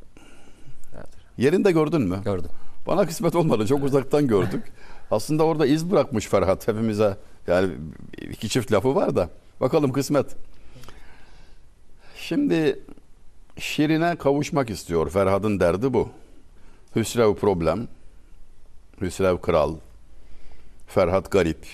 [1.37, 2.21] Yerinde gördün mü?
[2.25, 2.49] Gördüm.
[2.87, 3.67] Bana kısmet olmadı.
[3.67, 4.71] Çok uzaktan gördük.
[5.11, 7.17] Aslında orada iz bırakmış Ferhat hepimize.
[7.47, 7.71] Yani
[8.17, 9.29] iki çift lafı var da.
[9.61, 10.35] Bakalım kısmet.
[12.17, 12.79] Şimdi
[13.59, 15.09] Şirin'e kavuşmak istiyor.
[15.09, 16.09] Ferhat'ın derdi bu.
[16.95, 17.87] Hüsrev problem.
[19.01, 19.75] Hüsrev kral.
[20.87, 21.65] Ferhat garip.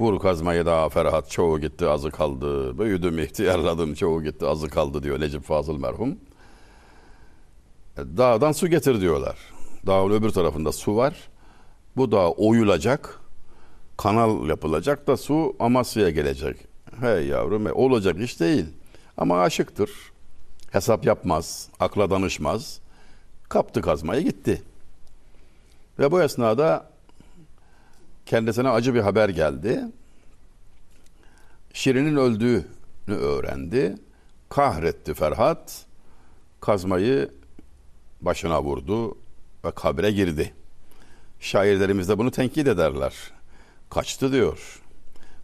[0.00, 2.78] Vur kazmayı daha Ferhat çoğu gitti azı kaldı.
[2.78, 6.18] Büyüdüm ihtiyarladım çoğu gitti azı kaldı diyor Necip Fazıl merhum.
[7.96, 9.38] Dağdan su getir diyorlar.
[9.86, 11.14] Dağın öbür tarafında su var.
[11.96, 13.20] Bu dağ oyulacak.
[13.96, 16.56] Kanal yapılacak da su Amasya'ya gelecek.
[17.00, 18.66] Hey yavrum hey, olacak iş değil.
[19.16, 19.90] Ama aşıktır.
[20.70, 22.80] Hesap yapmaz, akla danışmaz.
[23.48, 24.62] Kaptı kazmayı gitti.
[25.98, 26.90] Ve bu esnada
[28.26, 29.84] kendisine acı bir haber geldi.
[31.72, 32.64] Şirin'in öldüğünü
[33.08, 33.96] öğrendi.
[34.48, 35.86] Kahretti Ferhat.
[36.60, 37.30] Kazmayı
[38.20, 39.18] başına vurdu
[39.64, 40.54] ve kabre girdi.
[41.40, 43.14] Şairlerimiz de bunu tenkit ederler.
[43.90, 44.82] Kaçtı diyor.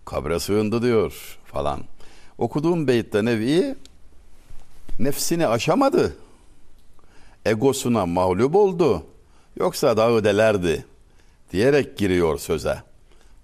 [0.04, 1.80] Kabre sığındı diyor falan.
[2.38, 3.74] Okuduğum beytte Nevi
[4.98, 6.16] nefsini aşamadı.
[7.46, 9.02] Egosuna mağlup oldu.
[9.56, 10.84] Yoksa dağı delerdi
[11.52, 12.82] diyerek giriyor söze.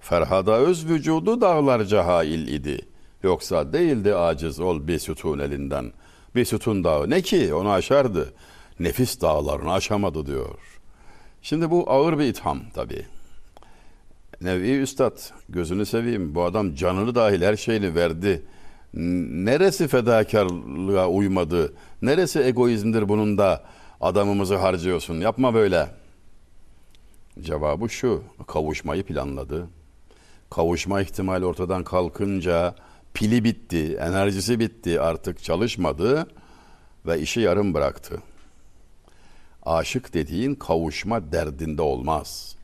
[0.00, 2.78] Ferhada öz vücudu dağlarca hail idi.
[3.22, 5.92] Yoksa değildi aciz ol bir sütun elinden.
[6.34, 8.32] Bir sütun dağı ne ki onu aşardı.
[8.80, 10.58] Nefis dağlarını aşamadı diyor.
[11.42, 13.06] Şimdi bu ağır bir itham tabii.
[14.40, 18.42] Nevi Üstad gözünü seveyim bu adam canını dahil her şeyini verdi.
[18.94, 21.72] Neresi fedakarlığa uymadı?
[22.02, 23.64] Neresi egoizmdir bunun da
[24.00, 25.20] adamımızı harcıyorsun?
[25.20, 25.88] Yapma böyle.
[27.40, 28.22] Cevabı şu.
[28.46, 29.68] Kavuşmayı planladı.
[30.50, 32.74] Kavuşma ihtimali ortadan kalkınca
[33.14, 36.26] pili bitti, enerjisi bitti, artık çalışmadı
[37.06, 38.22] ve işi yarım bıraktı.
[39.62, 42.56] Aşık dediğin kavuşma derdinde olmaz.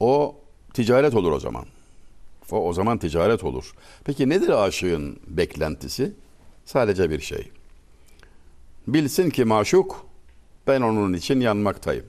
[0.00, 0.36] O
[0.74, 1.64] ticaret olur o zaman.
[2.52, 3.72] O o zaman ticaret olur.
[4.04, 6.12] Peki nedir aşığın beklentisi?
[6.64, 7.50] Sadece bir şey.
[8.86, 10.06] Bilsin ki maşuk
[10.66, 12.04] ben onun için yanmaktayım.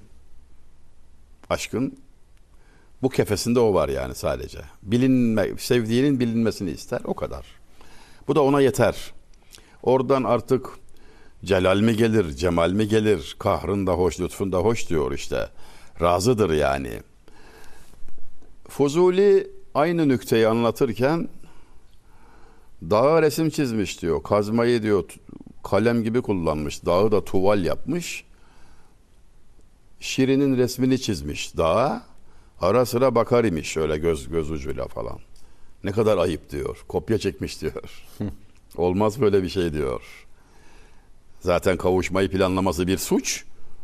[1.49, 1.97] Aşkın
[3.01, 4.59] bu kefesinde o var yani sadece.
[4.83, 7.45] Bilinme, sevdiğinin bilinmesini ister o kadar.
[8.27, 9.13] Bu da ona yeter.
[9.83, 10.69] Oradan artık
[11.45, 15.49] celal mi gelir, cemal mi gelir, kahrın da hoş, lütfun da hoş diyor işte.
[16.01, 17.01] Razıdır yani.
[18.69, 21.29] Fuzuli aynı nükteyi anlatırken
[22.81, 24.23] dağa resim çizmiş diyor.
[24.23, 25.03] Kazmayı diyor
[25.63, 26.85] kalem gibi kullanmış.
[26.85, 28.23] Dağı da tuval yapmış.
[29.99, 32.03] Şirin'in resmini çizmiş dağa.
[32.61, 35.19] Ara sıra bakar imiş şöyle göz göz ucuyla falan.
[35.83, 36.85] Ne kadar ayıp diyor.
[36.87, 38.05] Kopya çekmiş diyor.
[38.77, 40.01] Olmaz böyle bir şey diyor.
[41.39, 43.43] Zaten kavuşmayı planlaması bir suç.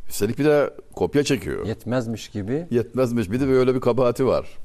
[0.09, 1.65] Üstelik bir de kopya çekiyor.
[1.65, 2.67] Yetmezmiş gibi.
[2.71, 3.31] Yetmezmiş.
[3.31, 4.62] Bir de böyle bir kabahati var.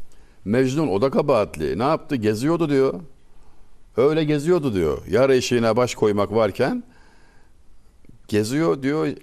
[0.48, 1.78] Mecnun o da kabahatli.
[1.78, 2.16] Ne yaptı?
[2.16, 2.94] Geziyordu diyor.
[3.96, 5.06] Öyle geziyordu diyor.
[5.06, 6.84] Yar eşiğine baş koymak varken
[8.28, 9.06] geziyor diyor.
[9.06, 9.16] e,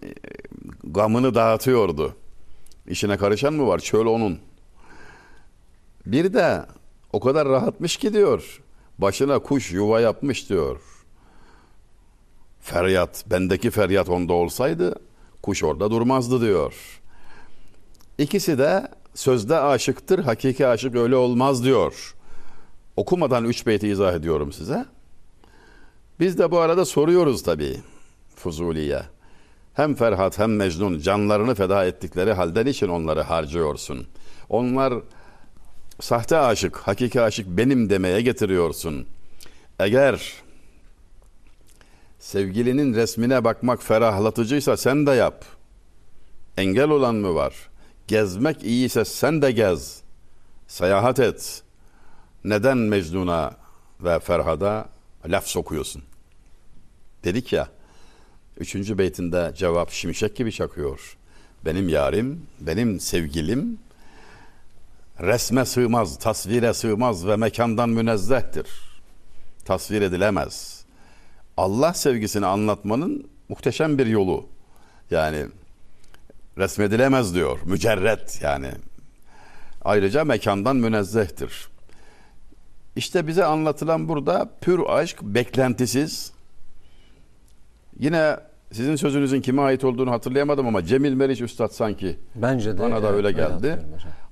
[0.84, 2.16] Gamını dağıtıyordu.
[2.88, 3.80] İşine karışan mı var?
[3.80, 4.40] Çöl onun.
[6.06, 6.66] Bir de
[7.14, 8.62] o kadar rahatmış ki diyor.
[8.98, 10.80] Başına kuş yuva yapmış diyor.
[12.62, 14.96] Feryat, bendeki feryat onda olsaydı
[15.42, 17.02] kuş orada durmazdı diyor.
[18.18, 22.16] İkisi de sözde aşıktır, hakiki aşık öyle olmaz diyor.
[22.98, 24.86] Okumadan üç beyti izah ediyorum size.
[26.20, 27.80] Biz de bu arada soruyoruz tabii
[28.36, 29.04] Fuzuli'ye.
[29.74, 34.08] Hem Ferhat hem Mecnun canlarını feda ettikleri halde niçin onları harcıyorsun?
[34.50, 34.94] Onlar
[36.02, 39.08] sahte aşık, hakiki aşık benim demeye getiriyorsun.
[39.80, 40.34] Eğer
[42.20, 45.46] sevgilinin resmine bakmak ferahlatıcıysa sen de yap.
[46.58, 47.54] Engel olan mı var?
[48.08, 50.02] Gezmek iyiyse sen de gez.
[50.68, 51.64] Seyahat et.
[52.44, 53.56] Neden Mecnun'a
[54.02, 54.90] ve Ferhad'a
[55.26, 56.04] laf sokuyorsun?
[57.24, 57.68] Dedik ya,
[58.58, 61.18] üçüncü beytinde cevap şimşek gibi çakıyor.
[61.66, 63.80] Benim yarim, benim sevgilim
[65.22, 68.68] resme sığmaz, tasvire sığmaz ve mekandan münezzehtir.
[69.66, 70.86] Tasvir edilemez.
[71.58, 74.46] Allah sevgisini anlatmanın muhteşem bir yolu.
[75.12, 75.46] Yani
[76.58, 77.60] resmedilemez diyor.
[77.66, 78.72] Mücerret yani.
[79.86, 81.68] Ayrıca mekandan münezzehtir.
[82.96, 86.32] İşte bize anlatılan burada pür aşk beklentisiz.
[88.00, 88.38] Yine
[88.72, 92.82] sizin sözünüzün kime ait olduğunu hatırlayamadım ama Cemil Meriç Üstad sanki Bence de.
[92.82, 93.80] bana da evet, öyle geldi.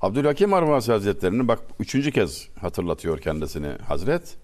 [0.01, 4.37] Abdülhakim Arvasi Hazretleri'nin bak üçüncü kez hatırlatıyor kendisini Hazret.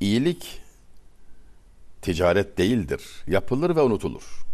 [0.00, 0.60] İyilik
[2.02, 3.02] ticaret değildir.
[3.26, 4.44] Yapılır ve unutulur.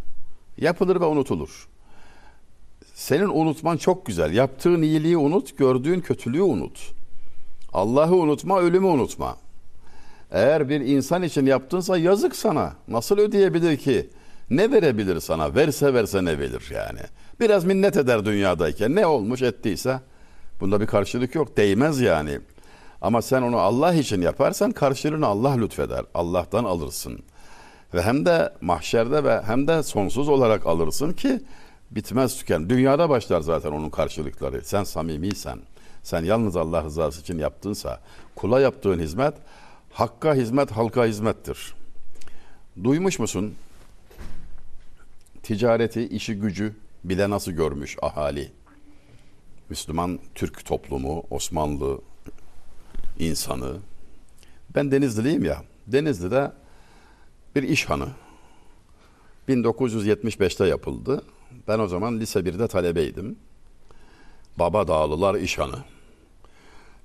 [0.59, 1.69] Yapılır ve unutulur.
[2.99, 4.35] Senin unutman çok güzel.
[4.35, 6.91] Yaptığın iyiliği unut, gördüğün kötülüğü unut.
[7.73, 9.37] Allah'ı unutma, ölümü unutma.
[10.31, 12.73] Eğer bir insan için yaptınsa yazık sana.
[12.89, 14.11] Nasıl ödeyebilir ki?
[14.51, 15.55] Ne verebilir sana?
[15.55, 17.01] Verse verse ne verir yani?
[17.41, 18.95] Biraz minnet eder dünyadayken.
[18.95, 20.01] Ne olmuş ettiyse
[20.61, 21.57] bunda bir karşılık yok.
[21.57, 22.41] Değmez yani.
[23.01, 26.05] Ama sen onu Allah için yaparsan karşılığını Allah lütfeder.
[26.15, 27.19] Allah'tan alırsın.
[27.95, 31.41] Ve hem de mahşerde ve hem de sonsuz olarak alırsın ki
[31.91, 32.71] bitmez tüken.
[32.71, 34.65] Dünyada başlar zaten onun karşılıkları.
[34.65, 35.59] Sen samimiysen,
[36.03, 38.01] sen yalnız Allah rızası için yaptınsa,
[38.37, 39.35] kula yaptığın hizmet,
[39.93, 41.75] hakka hizmet, halka hizmettir.
[42.85, 43.55] Duymuş musun?
[45.43, 46.75] Ticareti, işi gücü
[47.05, 48.53] bile nasıl görmüş ahali?
[49.69, 52.01] Müslüman Türk toplumu, Osmanlı
[53.19, 53.77] insanı.
[54.75, 55.63] Ben Denizliliyim ya.
[55.87, 56.53] Denizli'de
[57.57, 58.09] bir iş hanı.
[59.49, 61.23] 1975'te yapıldı.
[61.69, 63.37] Ben o zaman lise 1'de talebeydim.
[64.59, 65.79] Baba Dağlılar İşhanı.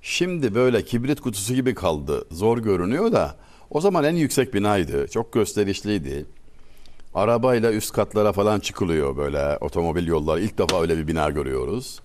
[0.02, 2.24] Şimdi böyle kibrit kutusu gibi kaldı.
[2.30, 3.36] Zor görünüyor da
[3.70, 5.08] o zaman en yüksek binaydı.
[5.08, 6.26] Çok gösterişliydi.
[7.14, 10.40] Arabayla üst katlara falan çıkılıyor böyle otomobil yolları.
[10.40, 12.00] İlk defa öyle bir bina görüyoruz.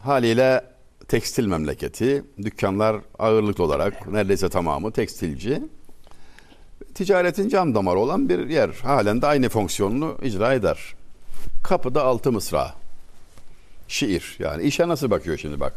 [0.00, 0.64] Haliyle
[1.08, 2.24] tekstil memleketi.
[2.42, 5.62] Dükkanlar ağırlıklı olarak neredeyse tamamı tekstilci.
[6.94, 8.70] Ticaretin can damarı olan bir yer.
[8.70, 10.94] Halen de aynı fonksiyonunu icra eder.
[11.62, 12.74] Kapıda altı mısra.
[13.88, 14.36] Şiir.
[14.38, 15.72] Yani işe nasıl bakıyor şimdi bak.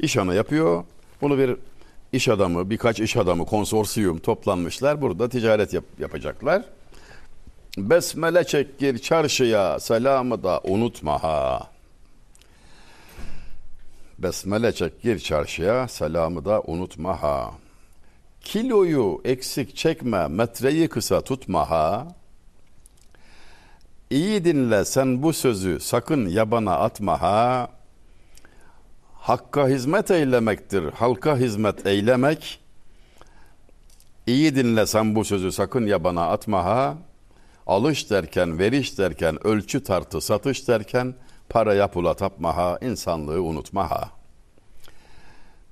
[0.00, 0.84] İş hanı yapıyor.
[1.20, 1.56] Bunu bir
[2.12, 5.00] iş adamı, birkaç iş adamı, konsorsiyum toplanmışlar.
[5.00, 6.62] Burada ticaret yap- yapacaklar.
[7.78, 11.70] Besmele çek çarşıya, selamı da unutma ha.
[14.18, 17.50] Besmele çek çarşıya, selamı da unutma ha.
[18.40, 22.08] Kiloyu eksik çekme, metreyi kısa tutma ha.
[24.10, 27.68] İyi dinle sen bu sözü sakın yabana atma ha.
[29.14, 32.60] Hakka hizmet eylemektir, halka hizmet eylemek.
[34.26, 36.96] İyi dinle sen bu sözü sakın yabana atma ha.
[37.66, 41.14] Alış derken, veriş derken, ölçü tartı satış derken,
[41.48, 44.10] paraya pula tapma ha, insanlığı unutma ha.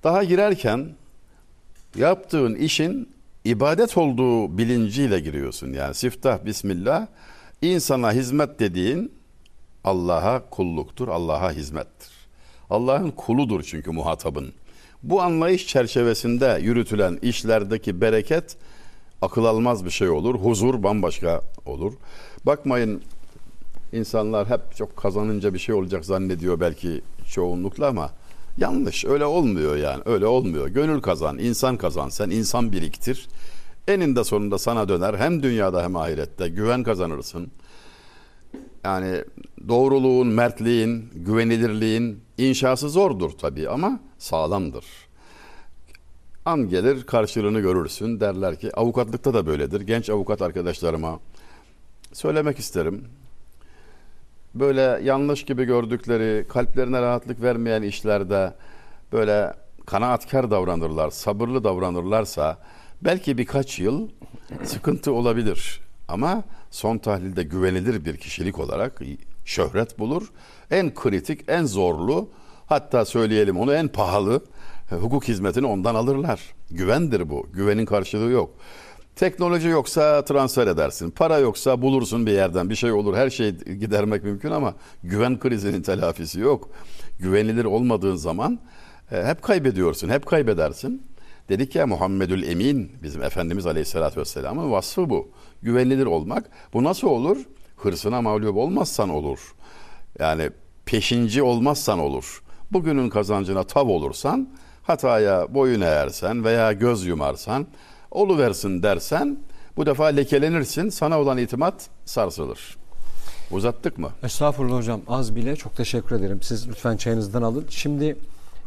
[0.05, 0.88] Daha girerken
[1.94, 3.09] yaptığın işin
[3.44, 5.72] ibadet olduğu bilinciyle giriyorsun.
[5.72, 7.07] Yani siftah bismillah
[7.62, 9.12] insana hizmet dediğin
[9.85, 12.11] Allah'a kulluktur, Allah'a hizmettir.
[12.71, 14.53] Allah'ın kuludur çünkü muhatabın.
[15.03, 18.57] Bu anlayış çerçevesinde yürütülen işlerdeki bereket
[19.23, 20.35] akıl almaz bir şey olur.
[20.35, 21.92] Huzur bambaşka olur.
[22.47, 23.03] Bakmayın
[23.92, 28.11] insanlar hep çok kazanınca bir şey olacak zannediyor belki çoğunlukla ama
[28.59, 29.05] yanlış.
[29.05, 30.03] Öyle olmuyor yani.
[30.07, 30.69] Öyle olmuyor.
[30.69, 32.09] Gönül kazan, insan kazan.
[32.09, 33.29] Sen insan biriktir.
[33.88, 35.14] Eninde sonunda sana döner.
[35.14, 37.51] Hem dünyada hem ahirette güven kazanırsın.
[38.85, 39.25] Yani
[39.68, 44.85] doğruluğun, mertliğin, güvenilirliğin inşası zordur tabii ama sağlamdır.
[46.44, 49.81] An gelir karşılığını görürsün derler ki avukatlıkta da böyledir.
[49.81, 51.20] Genç avukat arkadaşlarıma
[52.12, 53.05] söylemek isterim.
[54.55, 58.55] Böyle yanlış gibi gördükleri, kalplerine rahatlık vermeyen işlerde
[59.12, 59.55] böyle
[59.87, 62.59] kanaatkar davranırlar, sabırlı davranırlarsa
[63.03, 64.09] belki birkaç yıl
[64.65, 65.81] sıkıntı olabilir.
[66.09, 69.03] Ama son tahlilde güvenilir bir kişilik olarak
[69.45, 70.33] şöhret bulur.
[70.71, 72.29] En kritik, en zorlu,
[72.67, 74.45] hatta söyleyelim onu en pahalı
[74.91, 76.41] hukuk hizmetini ondan alırlar.
[76.71, 77.47] Güvendir bu.
[77.53, 78.51] Güvenin karşılığı yok.
[79.17, 81.11] Teknoloji yoksa transfer edersin.
[81.11, 82.71] Para yoksa bulursun bir yerden.
[82.71, 83.17] Bir şey olur.
[83.17, 86.71] Her şeyi gidermek mümkün ama güven krizinin telafisi yok.
[87.19, 88.59] Güvenilir olmadığın zaman
[89.13, 90.09] e, hep kaybediyorsun.
[90.09, 91.03] Hep kaybedersin.
[91.49, 95.29] Dedik ya Muhammedül Emin bizim Efendimiz Aleyhisselatü Vesselam'ın vasfı bu.
[95.63, 96.51] Güvenilir olmak.
[96.73, 97.37] Bu nasıl olur?
[97.77, 99.55] Hırsına mağlup olmazsan olur.
[100.19, 100.51] Yani
[100.87, 102.43] peşinci olmazsan olur.
[102.73, 104.49] Bugünün kazancına tav olursan,
[104.83, 107.67] hataya boyun eğersen veya göz yumarsan,
[108.11, 109.39] oluversin dersen
[109.77, 110.89] bu defa lekelenirsin.
[110.89, 112.77] Sana olan itimat sarsılır.
[113.51, 114.11] Uzattık mı?
[114.23, 116.39] Estağfurullah hocam az bile çok teşekkür ederim.
[116.43, 117.67] Siz lütfen çayınızdan alın.
[117.71, 118.17] Şimdi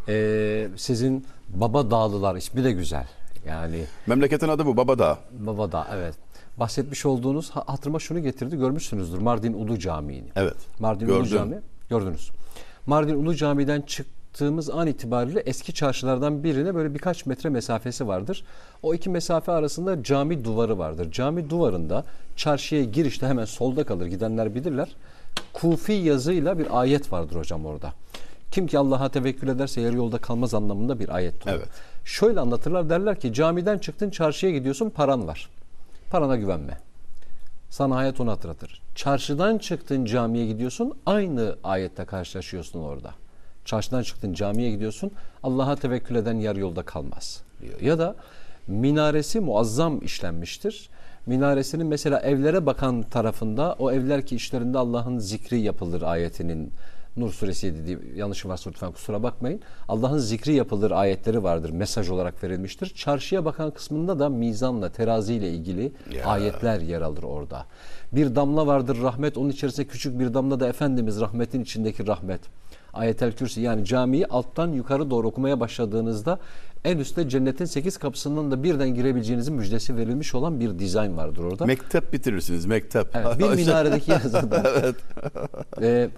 [0.10, 3.08] e, sizin Baba Dağlılar ismi de güzel.
[3.48, 5.17] Yani Memleketin adı bu Babadağ.
[5.39, 6.15] Baba Dağ evet.
[6.58, 8.58] Bahsetmiş olduğunuz ha- hatırıma şunu getirdi.
[8.58, 10.28] Görmüşsünüzdür Mardin Ulu Camii'ni.
[10.36, 10.56] Evet.
[10.80, 11.30] Mardin Ulu Gördüm.
[11.38, 12.32] Camii gördünüz.
[12.86, 18.43] Mardin Ulu Camii'den çıktığımız an itibariyle eski çarşılardan birine böyle birkaç metre mesafesi vardır.
[18.84, 21.12] O iki mesafe arasında cami duvarı vardır.
[21.12, 24.95] Cami duvarında çarşıya girişte hemen solda kalır gidenler bilirler.
[25.54, 27.93] Kufi yazıyla bir ayet vardır hocam orada.
[28.52, 31.48] Kim ki Allah'a tevekkül ederse yarı yolda kalmaz anlamında bir ayet.
[31.48, 31.68] Evet.
[32.06, 35.50] Şöyle anlatırlar derler ki camiden çıktın çarşıya gidiyorsun paran var.
[36.10, 36.78] Parana güvenme.
[37.70, 38.82] Sana hayat onu hatırlatır.
[38.96, 43.12] Çarşıdan çıktın camiye gidiyorsun aynı ayette karşılaşıyorsun orada.
[43.66, 45.12] Çarşıdan çıktın camiye gidiyorsun
[45.44, 47.82] Allah'a tevekkül eden yarı yolda kalmaz diyor.
[47.82, 48.16] Ya da
[48.68, 50.90] minaresi muazzam işlenmiştir.
[51.26, 56.72] Minaresinin mesela evlere bakan tarafında o evler ki işlerinde Allah'ın zikri yapılır ayetinin
[57.17, 59.60] Nur suresiydi diye yanlışım varsa lütfen kusura bakmayın.
[59.88, 61.70] Allah'ın zikri yapılır ayetleri vardır.
[61.70, 62.93] Mesaj olarak verilmiştir.
[62.95, 66.26] Çarşıya bakan kısmında da mizanla, teraziyle ilgili Ya.
[66.26, 67.66] ayetler yer alır orada.
[68.12, 69.38] Bir damla vardır rahmet.
[69.38, 72.41] Onun içerisinde küçük bir damla da Efendimiz rahmetin içindeki rahmet.
[72.93, 76.39] Ayetel Kürsi yani camiyi alttan yukarı doğru okumaya başladığınızda
[76.86, 81.66] en üstte cennetin sekiz kapısından da birden girebileceğinizin müjdesi verilmiş olan bir dizayn vardır orada.
[81.66, 83.07] Mektep bitirirsiniz mektep.
[83.16, 84.64] Evet, bir minaredeki yazıda.
[85.82, 86.10] Ee,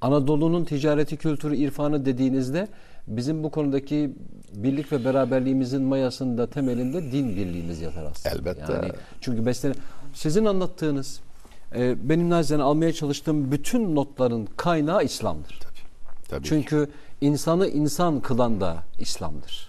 [0.00, 2.68] Anadolu'nun ticareti, kültürü, irfanı dediğinizde
[3.06, 4.10] bizim bu konudaki
[4.54, 8.34] birlik ve beraberliğimizin mayasında temelinde din birliğimiz yatar aslında.
[8.34, 8.72] Elbette.
[8.72, 9.74] Yani çünkü beslen
[10.14, 11.20] sizin anlattığınız
[11.74, 15.60] e, benim naçizane almaya çalıştığım bütün notların kaynağı İslam'dır.
[16.28, 16.44] Tabii.
[16.44, 16.88] Çünkü
[17.20, 19.67] insanı insan kılan da İslam'dır.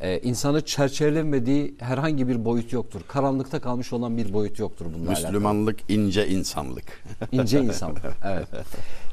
[0.00, 3.00] Ee, insanı çerçevelemediği herhangi bir boyut yoktur.
[3.08, 5.26] Karanlıkta kalmış olan bir boyut yoktur bununla alakalı.
[5.26, 6.84] Müslümanlık ince insanlık.
[7.32, 7.94] İnce insan.
[8.24, 8.48] Evet.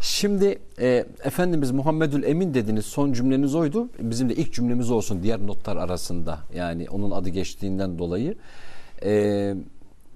[0.02, 3.90] Şimdi e, Efendimiz Muhammedül Emin dediniz son cümleniz oydu.
[4.00, 6.40] Bizim de ilk cümlemiz olsun diğer notlar arasında.
[6.56, 8.36] Yani onun adı geçtiğinden dolayı.
[9.04, 9.54] E,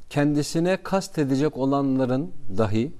[0.09, 2.91] kendisine kast edecek olanların dahi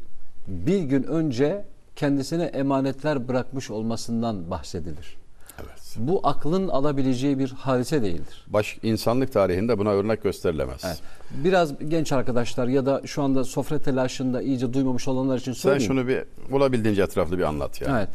[0.47, 1.65] bir gün önce
[1.95, 5.20] kendisine emanetler bırakmış olmasından bahsedilir.
[5.65, 5.95] Evet.
[5.97, 8.45] Bu aklın alabileceği bir hadise değildir.
[8.47, 10.81] Baş insanlık tarihinde buna örnek gösterilemez.
[10.85, 10.99] Evet.
[11.31, 15.87] Biraz genç arkadaşlar ya da şu anda sofra telaşında iyice duymamış olanlar için Sen söyleyeyim.
[15.87, 17.87] şunu bir bulabildiğince etraflı bir anlat ya.
[17.97, 18.09] Evet.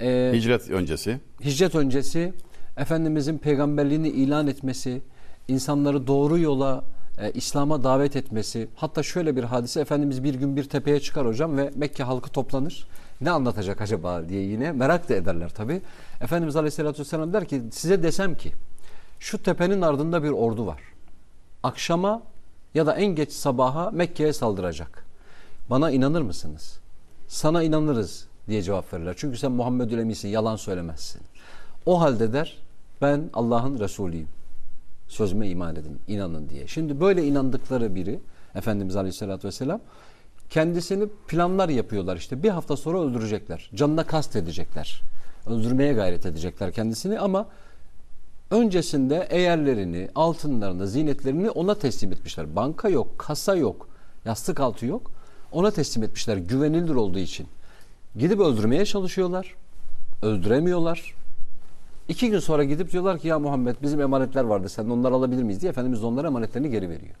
[0.00, 2.32] Ee, Hicret öncesi hicret öncesi
[2.76, 5.02] Efendimizin peygamberliğini ilan etmesi,
[5.48, 6.84] insanları doğru yola,
[7.18, 8.68] e, İslam'a davet etmesi.
[8.76, 12.86] Hatta şöyle bir hadise Efendimiz bir gün bir tepeye çıkar hocam ve Mekke halkı toplanır.
[13.22, 15.82] Ne anlatacak acaba diye yine merak da ederler tabi.
[16.20, 18.52] Efendimiz Aleyhisselatü Vesselam der ki size desem ki
[19.18, 20.80] şu tepenin ardında bir ordu var.
[21.62, 22.22] Akşama
[22.74, 25.04] ya da en geç sabaha Mekke'ye saldıracak.
[25.70, 26.78] Bana inanır mısınız?
[27.28, 29.14] Sana inanırız diye cevap verirler.
[29.16, 31.22] Çünkü sen Muhammedül Emin'sin, yalan söylemezsin.
[31.86, 32.58] O halde der
[33.02, 34.28] ben Allah'ın Resulüyüm.
[35.08, 36.66] Sözüme iman edin, inanın diye.
[36.66, 38.20] Şimdi böyle inandıkları biri
[38.54, 39.80] Efendimiz Aleyhisselatü Vesselam
[40.52, 42.42] kendisini planlar yapıyorlar işte.
[42.42, 43.70] Bir hafta sonra öldürecekler.
[43.74, 45.02] Canına kast edecekler.
[45.46, 47.46] Öldürmeye gayret edecekler kendisini ama
[48.50, 52.56] öncesinde eğerlerini, altınlarını, zinetlerini ona teslim etmişler.
[52.56, 53.88] Banka yok, kasa yok,
[54.24, 55.10] yastık altı yok.
[55.52, 57.46] Ona teslim etmişler güvenilir olduğu için.
[58.16, 59.54] Gidip öldürmeye çalışıyorlar.
[60.22, 61.14] Öldüremiyorlar.
[62.08, 65.60] İki gün sonra gidip diyorlar ki ya Muhammed bizim emanetler vardı sen onları alabilir miyiz
[65.60, 67.14] diye Efendimiz onlara emanetlerini geri veriyor.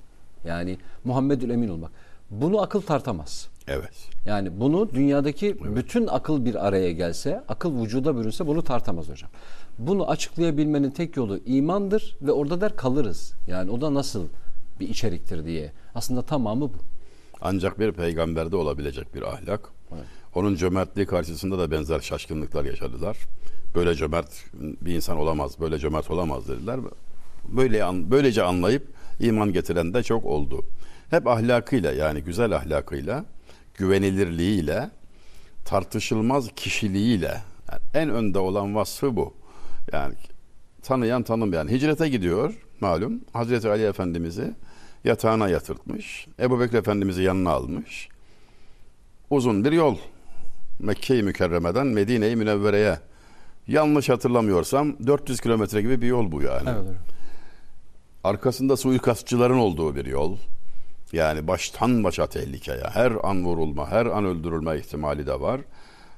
[0.44, 1.90] Yani Muhammedül Emin olmak.
[2.32, 3.48] Bunu akıl tartamaz.
[3.68, 4.08] evet.
[4.26, 9.30] Yani bunu dünyadaki bütün akıl bir araya gelse, akıl vücuda bürünse bunu tartamaz hocam.
[9.78, 13.32] Bunu açıklayabilmenin tek yolu imandır ve orada der kalırız.
[13.46, 14.26] Yani o da nasıl
[14.80, 15.72] bir içeriktir diye.
[15.94, 16.76] Aslında tamamı bu.
[17.40, 19.68] Ancak bir peygamberde olabilecek bir ahlak.
[20.34, 23.16] Onun cömertliği karşısında da benzer şaşkınlıklar yaşadılar.
[23.74, 26.80] Böyle cömert bir insan olamaz, böyle cömert olamaz dediler.
[27.48, 28.86] Böyle böylece anlayıp
[29.20, 30.64] iman getiren de çok oldu.
[31.12, 33.24] Hep ahlakıyla yani güzel ahlakıyla,
[33.74, 34.90] güvenilirliğiyle,
[35.64, 37.40] tartışılmaz kişiliğiyle
[37.72, 39.34] yani en önde olan vasfı bu.
[39.92, 40.14] Yani
[40.82, 44.54] tanıyan tanımayan hicrete gidiyor malum Hazreti Ali Efendimiz'i
[45.04, 46.26] yatağına yatırtmış.
[46.40, 48.08] Ebu Bekir Efendimiz'i yanına almış.
[49.30, 49.96] Uzun bir yol.
[50.78, 52.98] Mekke-i Mükerreme'den Medine-i Münevvere'ye.
[53.68, 56.68] Yanlış hatırlamıyorsam 400 kilometre gibi bir yol bu yani.
[56.68, 56.96] Evet.
[58.24, 60.36] Arkasında suikastçıların olduğu bir yol.
[61.12, 62.82] Yani baştan başa tehlikeye.
[62.92, 65.60] Her an vurulma, her an öldürülme ihtimali de var.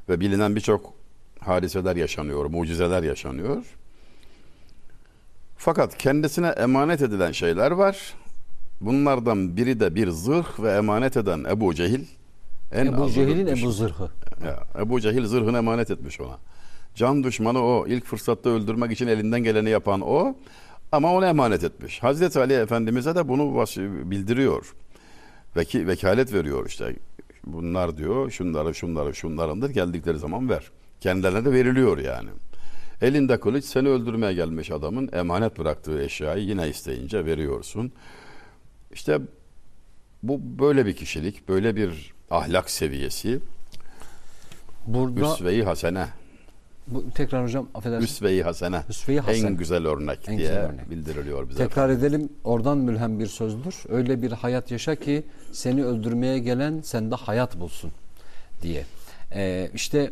[0.08, 0.92] Ve bilinen birçok
[1.40, 3.62] hadiseler yaşanıyor, mucizeler yaşanıyor.
[5.56, 8.14] Fakat kendisine emanet edilen şeyler var.
[8.80, 12.04] Bunlardan biri de bir zırh ve emanet eden Ebu Cehil.
[12.72, 13.46] En Ebu Cehil'in.
[13.46, 14.10] Ebu Zırhı.
[14.46, 16.38] Ya, Ebu Cehil zırhını emanet etmiş ona.
[16.94, 17.86] Can düşmanı o.
[17.86, 20.36] İlk fırsatta öldürmek için elinden geleni yapan o.
[20.92, 22.02] Ama ona emanet etmiş.
[22.02, 23.64] Hazreti Ali Efendimiz'e de bunu
[24.10, 24.74] bildiriyor.
[25.56, 26.96] Veki, vekalet veriyor işte.
[27.46, 30.70] Bunlar diyor şunları şunları şunlarındır geldikleri zaman ver.
[31.00, 32.28] Kendilerine de veriliyor yani.
[33.02, 37.92] Elinde kılıç seni öldürmeye gelmiş adamın emanet bıraktığı eşyayı yine isteyince veriyorsun.
[38.92, 39.18] İşte
[40.22, 43.40] bu böyle bir kişilik, böyle bir ahlak seviyesi.
[44.86, 46.06] Burada Üsve-i hasene.
[46.86, 48.10] Bu, tekrar hocam affedersiniz.
[48.10, 48.82] Üsve-i hasene.
[48.88, 49.46] Üsve-i hasene.
[49.46, 50.90] En güzel örnek En diye güzel örnek.
[50.90, 51.58] bildiriliyor bize.
[51.68, 53.74] Tekrar edelim oradan mülhem bir sözdür.
[53.88, 55.22] Öyle bir hayat yaşa ki
[55.52, 57.90] seni öldürmeye gelen sende hayat bulsun
[58.62, 58.84] diye.
[59.34, 60.10] Ee, işte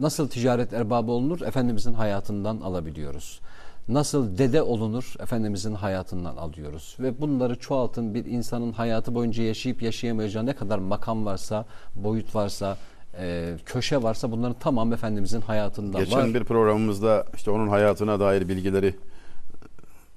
[0.00, 1.40] nasıl ticaret erbabı olunur?
[1.40, 3.40] Efendimizin hayatından alabiliyoruz.
[3.88, 5.14] Nasıl dede olunur?
[5.20, 6.96] Efendimizin hayatından alıyoruz.
[7.00, 12.76] Ve bunları çoğaltın bir insanın hayatı boyunca yaşayıp yaşayamayacağı ne kadar makam varsa, boyut varsa,
[13.18, 16.34] e, köşe varsa bunların tamamı Efendimizin hayatından Geçen var.
[16.34, 18.94] bir programımızda işte onun hayatına dair bilgileri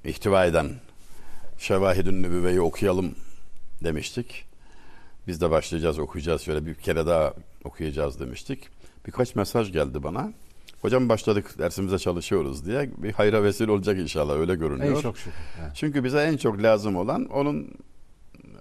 [0.04, 0.70] ihtiva eden
[1.58, 3.16] Şevahidün Nübüvve'yi okuyalım
[3.84, 4.46] demiştik.
[5.28, 7.34] Biz de başlayacağız okuyacağız şöyle bir kere daha
[7.64, 8.68] okuyacağız demiştik.
[9.08, 10.34] Birkaç mesaj geldi bana.
[10.82, 14.96] Hocam başladık dersimize çalışıyoruz diye bir hayra vesile olacak inşallah öyle görünüyor.
[14.96, 15.34] Ey çok şükür.
[15.62, 15.72] Evet.
[15.76, 17.72] Çünkü bize en çok lazım olan onun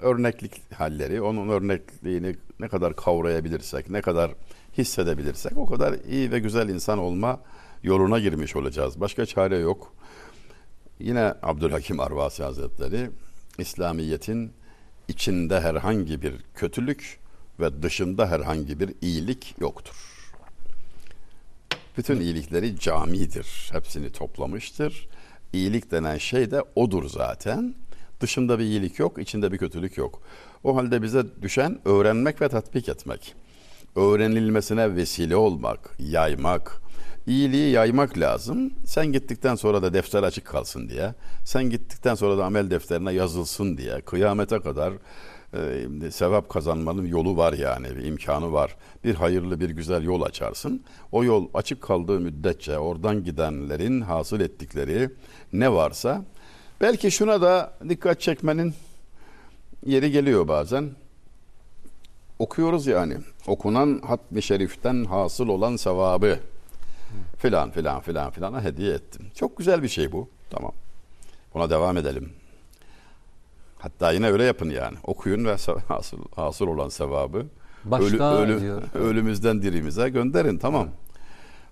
[0.02, 4.30] örneklik halleri, onun örnekliğini ne kadar kavrayabilirsek, ne kadar
[4.78, 7.40] hissedebilirsek o kadar iyi ve güzel insan olma
[7.82, 9.00] yoluna girmiş olacağız.
[9.00, 9.92] Başka çare yok.
[10.98, 13.10] Yine Abdülhakim Arvasi Hazretleri
[13.58, 14.52] İslamiyet'in
[15.08, 17.18] içinde herhangi bir kötülük
[17.60, 19.94] ve dışında herhangi bir iyilik yoktur.
[21.96, 23.70] Bütün iyilikleri camidir.
[23.72, 25.08] Hepsini toplamıştır.
[25.52, 27.74] İyilik denen şey de odur zaten.
[28.20, 30.22] Dışında bir iyilik yok, içinde bir kötülük yok.
[30.64, 33.34] O halde bize düşen öğrenmek ve tatbik etmek.
[33.96, 36.82] Öğrenilmesine vesile olmak, yaymak,
[37.26, 38.70] iyiliği yaymak lazım.
[38.84, 41.14] Sen gittikten sonra da defter açık kalsın diye.
[41.44, 44.00] Sen gittikten sonra da amel defterine yazılsın diye.
[44.00, 44.92] Kıyamete kadar
[45.54, 48.76] e, sevap kazanmanın yolu var yani bir imkanı var.
[49.04, 50.84] Bir hayırlı bir güzel yol açarsın.
[51.12, 55.10] O yol açık kaldığı müddetçe oradan gidenlerin hasıl ettikleri
[55.52, 56.22] ne varsa
[56.80, 58.74] belki şuna da dikkat çekmenin
[59.86, 60.90] yeri geliyor bazen.
[62.38, 63.16] Okuyoruz yani.
[63.46, 66.38] Okunan hatmi şeriften hasıl olan sevabı
[67.38, 69.26] filan filan filan filana hediye ettim.
[69.34, 70.28] Çok güzel bir şey bu.
[70.50, 70.72] Tamam.
[71.54, 72.32] Buna devam edelim.
[73.78, 74.96] Hatta yine öyle yapın yani.
[75.04, 75.50] Okuyun ve
[75.88, 77.46] hasıl, hasıl olan sevabı
[77.84, 78.82] Başka ölü, diyor.
[78.94, 80.58] ölümüzden dirimize gönderin.
[80.58, 80.88] Tamam.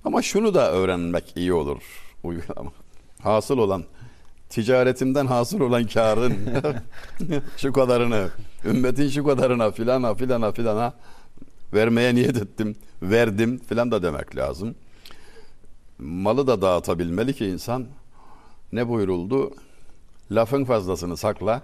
[0.05, 1.83] Ama şunu da öğrenmek iyi olur.
[2.25, 2.73] Uygulama.
[3.23, 3.85] Hasıl olan
[4.49, 6.35] ticaretimden hasıl olan karın
[7.57, 8.29] şu kadarını
[8.65, 10.95] ümmetin şu kadarına filana filana filana
[11.75, 12.77] vermeye niyet ettim.
[13.03, 14.75] Verdim filan da demek lazım.
[15.99, 17.87] Malı da dağıtabilmeli ki insan
[18.73, 19.55] ne buyuruldu?
[20.31, 21.63] Lafın fazlasını sakla,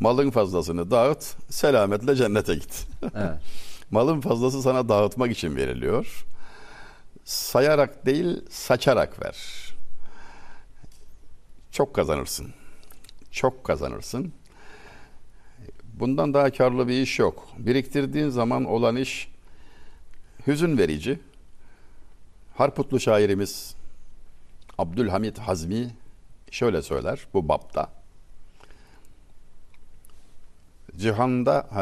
[0.00, 2.86] malın fazlasını dağıt, selametle cennete git.
[3.14, 3.38] Evet.
[3.90, 6.24] Malın fazlası sana dağıtmak için veriliyor.
[7.24, 9.36] Sayarak değil, saçarak ver.
[11.78, 12.46] Çok kazanırsın.
[13.30, 14.32] Çok kazanırsın.
[15.94, 17.48] Bundan daha karlı bir iş yok.
[17.58, 19.28] Biriktirdiğin zaman olan iş
[20.46, 21.20] hüzün verici.
[22.54, 23.74] Harputlu şairimiz
[24.78, 25.90] Abdülhamit Hazmi
[26.50, 27.90] şöyle söyler bu bapta.
[30.96, 31.80] Cihanda he,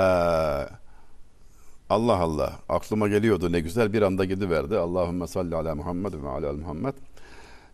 [1.90, 4.76] Allah Allah aklıma geliyordu ne güzel bir anda gidiverdi.
[4.78, 6.94] Allahümme salli ala Muhammed ve ala Muhammed.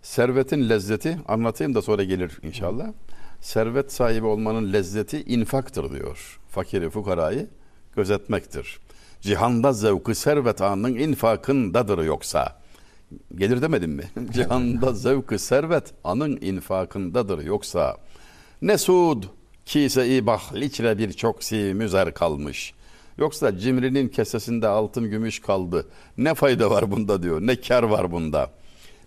[0.03, 2.87] Servetin lezzeti anlatayım da sonra gelir inşallah.
[3.41, 6.41] Servet sahibi olmanın lezzeti infaktır diyor.
[6.49, 7.47] Fakiri fukarayı
[7.97, 8.79] gözetmektir.
[9.21, 12.61] Cihanda zevkı servet anın infakındadır yoksa.
[13.35, 14.05] Gelir demedim mi?
[14.33, 17.97] Cihanda zevkı servet anın infakındadır yoksa.
[18.63, 19.25] Ne suud
[19.67, 22.75] kise-i bahliçre birçok si müzer kalmış.
[23.19, 25.87] Yoksa cimrinin kesesinde altın gümüş kaldı.
[26.19, 27.41] Ne fayda var bunda diyor.
[27.41, 28.51] Ne kar var bunda.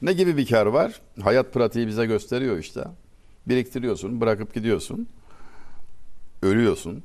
[0.06, 1.02] Ne gibi bir kar var?
[1.22, 2.84] Hayat pratiği bize gösteriyor işte.
[3.48, 5.08] Biriktiriyorsun, bırakıp gidiyorsun.
[6.42, 7.04] Ölüyorsun.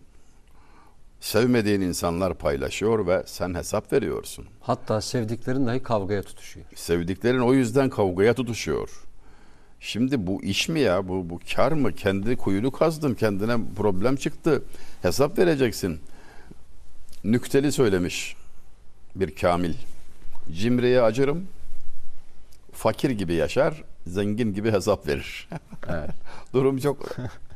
[1.21, 4.47] Sevmediğin insanlar paylaşıyor ve sen hesap veriyorsun.
[4.61, 6.67] Hatta sevdiklerin dahi kavgaya tutuşuyor.
[6.75, 8.91] Sevdiklerin o yüzden kavgaya tutuşuyor.
[9.81, 11.09] Şimdi bu iş mi ya?
[11.09, 11.93] Bu, bu kar mı?
[11.93, 13.15] Kendi kuyunu kazdın.
[13.15, 14.63] Kendine problem çıktı.
[15.03, 16.01] Hesap vereceksin.
[17.25, 18.37] Nükteli söylemiş
[19.15, 19.75] bir kamil.
[20.53, 21.47] Cimriye acırım.
[22.81, 23.85] Fakir gibi yaşar.
[24.07, 25.49] Zengin gibi hesap verir.
[25.89, 26.11] Evet.
[26.55, 26.99] Durum çok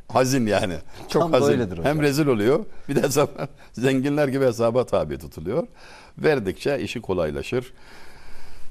[0.07, 0.77] hazin yani.
[1.09, 1.59] Çok Tam hazin.
[1.61, 1.85] hocam.
[1.85, 2.65] Hem rezil oluyor.
[2.89, 5.67] Bir de hesap zenginler gibi hesaba tabi tutuluyor.
[6.17, 7.73] Verdikçe işi kolaylaşır.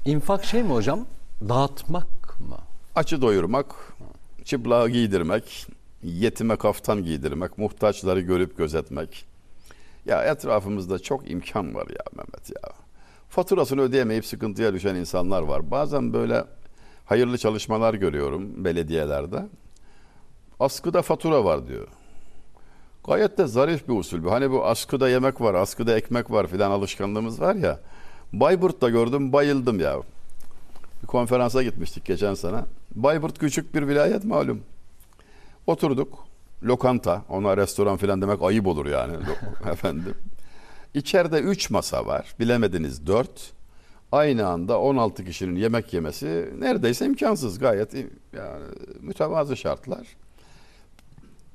[0.05, 1.05] İnfak şey mi hocam?
[1.49, 2.57] Dağıtmak mı?
[2.95, 3.75] Açı doyurmak,
[4.45, 5.67] çıplağı giydirmek,
[6.03, 9.25] yetime kaftan giydirmek, muhtaçları görüp gözetmek.
[10.05, 12.84] Ya etrafımızda çok imkan var ya Mehmet ya.
[13.35, 15.71] Faturasını ödeyemeyip sıkıntıya düşen insanlar var.
[15.71, 16.43] Bazen böyle
[17.05, 19.45] hayırlı çalışmalar görüyorum belediyelerde.
[20.59, 21.87] Askıda fatura var diyor.
[23.07, 24.31] Gayet de zarif bir usul bu.
[24.31, 27.79] Hani bu askıda yemek var, askıda ekmek var filan alışkanlığımız var ya.
[28.33, 29.95] Bayburt'ta gördüm, bayıldım ya.
[31.01, 32.57] Bir konferansa gitmiştik geçen sene.
[32.91, 34.61] Bayburt küçük bir vilayet malum.
[35.67, 36.19] Oturduk.
[36.63, 39.13] Lokanta, ona restoran filan demek ayıp olur yani
[39.71, 40.15] efendim.
[40.95, 42.35] İçeride 3 masa var.
[42.39, 43.29] Bilemediniz 4.
[44.11, 47.59] Aynı anda 16 kişinin yemek yemesi neredeyse imkansız.
[47.59, 47.93] Gayet
[48.33, 48.63] yani
[48.99, 50.07] mütevazı şartlar.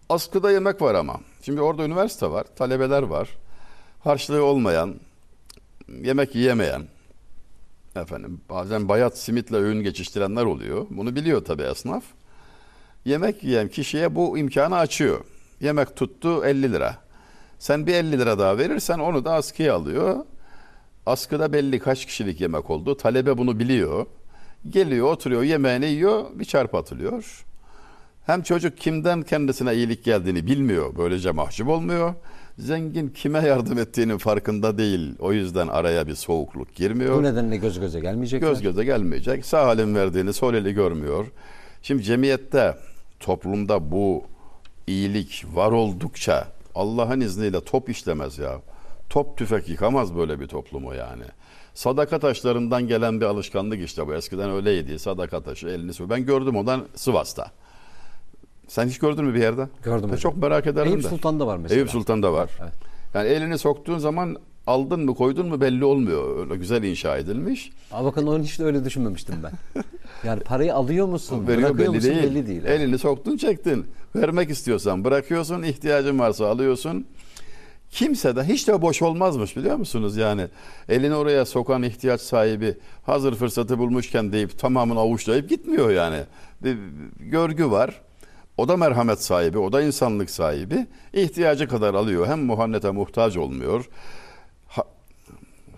[0.09, 1.21] Askıda yemek var ama.
[1.43, 3.29] Şimdi orada üniversite var, talebeler var.
[4.01, 4.95] Harçlığı olmayan,
[6.03, 6.83] yemek yiyemeyen,
[7.97, 10.87] efendim bazen bayat simitle öğün geçiştirenler oluyor.
[10.91, 12.05] Bunu biliyor tabii esnaf.
[13.05, 15.25] Yemek yiyen kişiye bu imkanı açıyor.
[15.61, 17.10] Yemek tuttu 50 lira.
[17.61, 20.17] Sen bir 50 lira daha verirsen onu da askıya alıyor.
[21.07, 22.97] Askıda belli kaç kişilik yemek oldu.
[22.97, 24.07] Talebe bunu biliyor.
[24.71, 27.45] Geliyor, oturuyor, yemeğini yiyor, bir çarp atılıyor.
[28.27, 30.93] Hem çocuk kimden kendisine iyilik geldiğini bilmiyor.
[30.99, 32.15] Böylece mahcup olmuyor.
[32.59, 35.15] Zengin kime yardım ettiğinin farkında değil.
[35.19, 37.17] O yüzden araya bir soğukluk girmiyor.
[37.17, 38.49] Bu nedenle göz göze gelmeyecekler.
[38.49, 39.47] Göz göze gelmeyecek.
[39.47, 41.27] Sağ halin verdiğini sol eli görmüyor.
[41.83, 42.77] Şimdi cemiyette,
[43.21, 44.25] toplumda bu
[44.87, 48.61] iyilik var oldukça Allah'ın izniyle top işlemez ya.
[49.11, 51.23] Top tüfek yıkamaz böyle bir toplumu yani.
[51.75, 54.15] Sadaka taşlarından gelen bir alışkanlık işte bu.
[54.15, 54.99] Eskiden öyleydi.
[54.99, 56.11] Sadaka taşı elini su.
[56.11, 57.51] Ben gördüm ondan Sivas'ta.
[58.69, 59.69] Sen hiç gördün mü bir yerde?
[59.83, 61.09] Gördüm Ben çok merak ederim Eyüp de.
[61.09, 61.79] Sultan'da var mesela.
[61.79, 62.51] Eyüp Sultan'da var.
[62.63, 62.73] Evet.
[63.15, 66.39] Yani elini soktuğun zaman aldın mı koydun mu belli olmuyor.
[66.39, 67.73] Öyle güzel inşa edilmiş.
[67.93, 69.83] Aa, bakın onu hiç de öyle düşünmemiştim ben.
[70.25, 72.23] Yani parayı alıyor musun, Veriyor bırakıyor belli musun değil.
[72.23, 72.65] belli değil.
[72.65, 73.87] Elini soktun çektin.
[74.17, 75.63] Vermek istiyorsan bırakıyorsun.
[75.63, 77.07] ihtiyacın varsa alıyorsun.
[77.91, 80.47] Kimse de hiç de boş olmazmış biliyor musunuz yani
[80.89, 82.75] elini oraya sokan ihtiyaç sahibi
[83.07, 86.19] hazır fırsatı bulmuşken deyip tamamını avuçlayıp gitmiyor yani
[86.63, 86.79] bir
[87.21, 88.01] görgü var
[88.57, 93.89] o da merhamet sahibi o da insanlık sahibi ihtiyacı kadar alıyor hem muhannete muhtaç olmuyor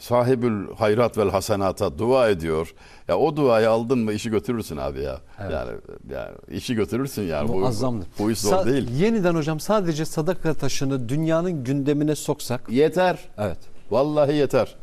[0.03, 2.74] sahibül hayrat vel hasenata dua ediyor
[3.09, 5.53] ya o duayı aldın mı işi götürürsün abi ya Evet.
[5.53, 5.70] yani,
[6.11, 8.09] yani işi götürürsün yani bu, Muazzamdır.
[8.18, 12.68] bu iş zor Sa- değil Yeniden hocam sadece sadaka taşını dünyanın gündemine soksak.
[12.70, 13.59] yeter Evet.
[13.90, 14.74] Vallahi yeter.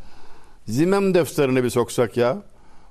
[0.68, 2.38] Zimem defterini bir soksak ya.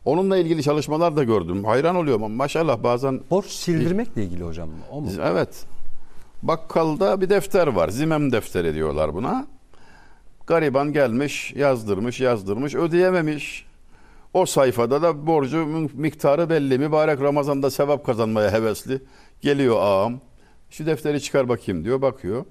[0.05, 1.64] Onunla ilgili çalışmalar da gördüm.
[1.64, 2.33] Hayran oluyorum.
[2.33, 4.68] Maşallah bazen Borç sildirmekle ilgili hocam.
[4.91, 5.11] O mu?
[5.22, 5.64] evet.
[6.43, 7.89] Bakkalda bir defter var.
[7.89, 9.47] Zimem defteri diyorlar buna.
[10.49, 13.67] Gariban gelmiş, yazdırmış, yazdırmış, ödeyememiş.
[14.35, 16.79] O sayfada da borcu miktarı belli.
[16.79, 19.01] Mübarek Ramazan'da sevap kazanmaya hevesli.
[19.41, 20.21] Geliyor ağam.
[20.71, 22.03] Şu defteri çıkar bakayım diyor.
[22.03, 22.45] Bakıyor.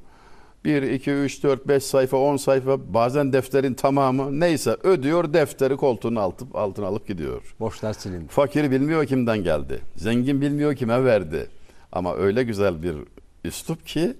[0.65, 6.21] 1, 2, 3, 4, 5 sayfa, 10 sayfa bazen defterin tamamı neyse ödüyor defteri koltuğuna
[6.21, 7.55] alıp, altına alıp gidiyor.
[7.59, 8.27] Borçlar silindi.
[8.27, 9.79] Fakir bilmiyor kimden geldi.
[9.95, 11.47] Zengin bilmiyor kime verdi.
[11.91, 12.95] Ama öyle güzel bir
[13.43, 14.13] üslup ki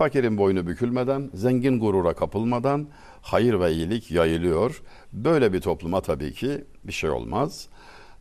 [0.00, 2.88] fakirin boynu bükülmeden, zengin gurura kapılmadan
[3.22, 4.82] hayır ve iyilik yayılıyor.
[5.12, 7.68] Böyle bir topluma tabii ki bir şey olmaz.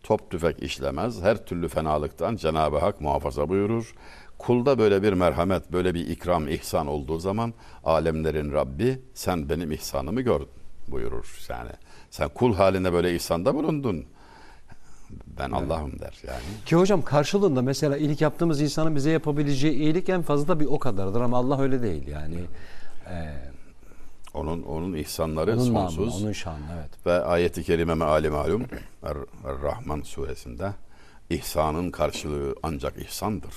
[0.04, 1.22] Top tüfek işlemez.
[1.22, 3.96] Her türlü fenalıktan Cenab-ı Hak muhafaza buyurur.
[4.38, 7.54] Kulda böyle bir merhamet, böyle bir ikram, ihsan olduğu zaman
[7.84, 10.42] alemlerin Rabbi sen benim ihsanımı gör
[10.88, 11.40] buyurur.
[11.50, 11.72] Yani
[12.10, 14.06] sen kul haline böyle ihsanda bulundun.
[15.40, 16.42] Ben Allah'ım der yani.
[16.66, 20.80] Ki hocam karşılığında mesela iyilik yaptığımız insanın bize yapabileceği iyilik en fazla da bir o
[20.80, 22.38] kadardır ama Allah öyle değil yani.
[23.10, 23.34] Ee,
[24.34, 27.06] Onun onun ihsanları onun namı, sonsuz onun şanı evet.
[27.06, 28.62] ve ayeti kerime meali malum
[29.04, 30.72] Er, Er-Rahman suresinde
[31.30, 33.54] ihsanın karşılığı ancak ihsandır.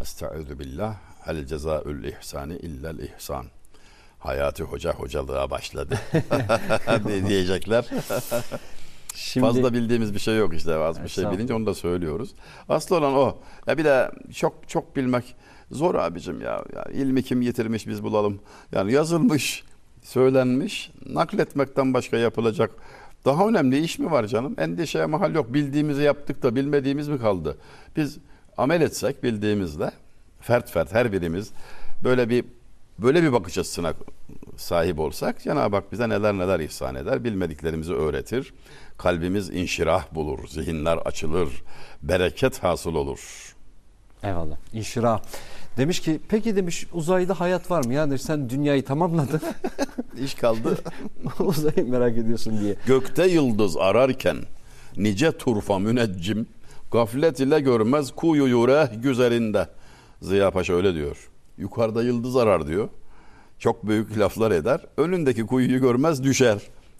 [0.00, 0.94] Estaizu billah
[1.24, 3.46] hel cezaül ihsani illel ihsan.
[4.18, 5.98] Hayati Hoca hocalığa başladı.
[7.06, 7.84] diye- diyecekler.
[9.14, 10.74] Şimdi Fazla bildiğimiz bir şey yok işte.
[10.74, 12.30] Az bir şey bilince onu da söylüyoruz.
[12.68, 13.38] Asıl olan o.
[13.66, 15.34] Ya bir de çok çok bilmek
[15.70, 16.64] zor abicim ya.
[16.74, 18.40] ya ilmi kim getirmiş biz bulalım.
[18.72, 19.64] Yani yazılmış,
[20.02, 22.70] söylenmiş, nakletmekten başka yapılacak
[23.24, 24.54] daha önemli iş mi var canım?
[24.58, 25.54] Endişeye mahal yok.
[25.54, 27.56] Bildiğimizi yaptık da bilmediğimiz mi kaldı?
[27.96, 28.18] Biz
[28.56, 29.90] amel etsek bildiğimizle
[30.40, 31.50] fert fert her birimiz
[32.04, 32.44] böyle bir
[32.98, 33.92] böyle bir bakış açısına
[34.56, 38.54] sahip olsak Cenab-ı Hak bize neler neler ihsan eder, bilmediklerimizi öğretir.
[38.98, 41.48] Kalbimiz inşirah bulur, zihinler açılır,
[42.02, 43.54] bereket hasıl olur.
[44.22, 44.56] eyvallah.
[44.72, 45.22] İnşirah.
[45.76, 47.94] Demiş ki peki demiş uzayda hayat var mı?
[47.94, 49.40] Yani sen dünyayı tamamladın.
[50.24, 50.78] İş kaldı.
[51.40, 52.76] Uzayı merak ediyorsun diye.
[52.86, 54.36] Gökte yıldız ararken
[54.96, 56.46] nice turfa müneccim
[56.92, 59.68] gaflet ile görmez kuyu yure güzelinde.
[60.22, 61.30] Ziya Paşa öyle diyor.
[61.58, 62.88] Yukarıda yıldız arar diyor.
[63.58, 64.80] Çok büyük laflar eder.
[64.96, 66.58] Önündeki kuyuyu görmez düşer.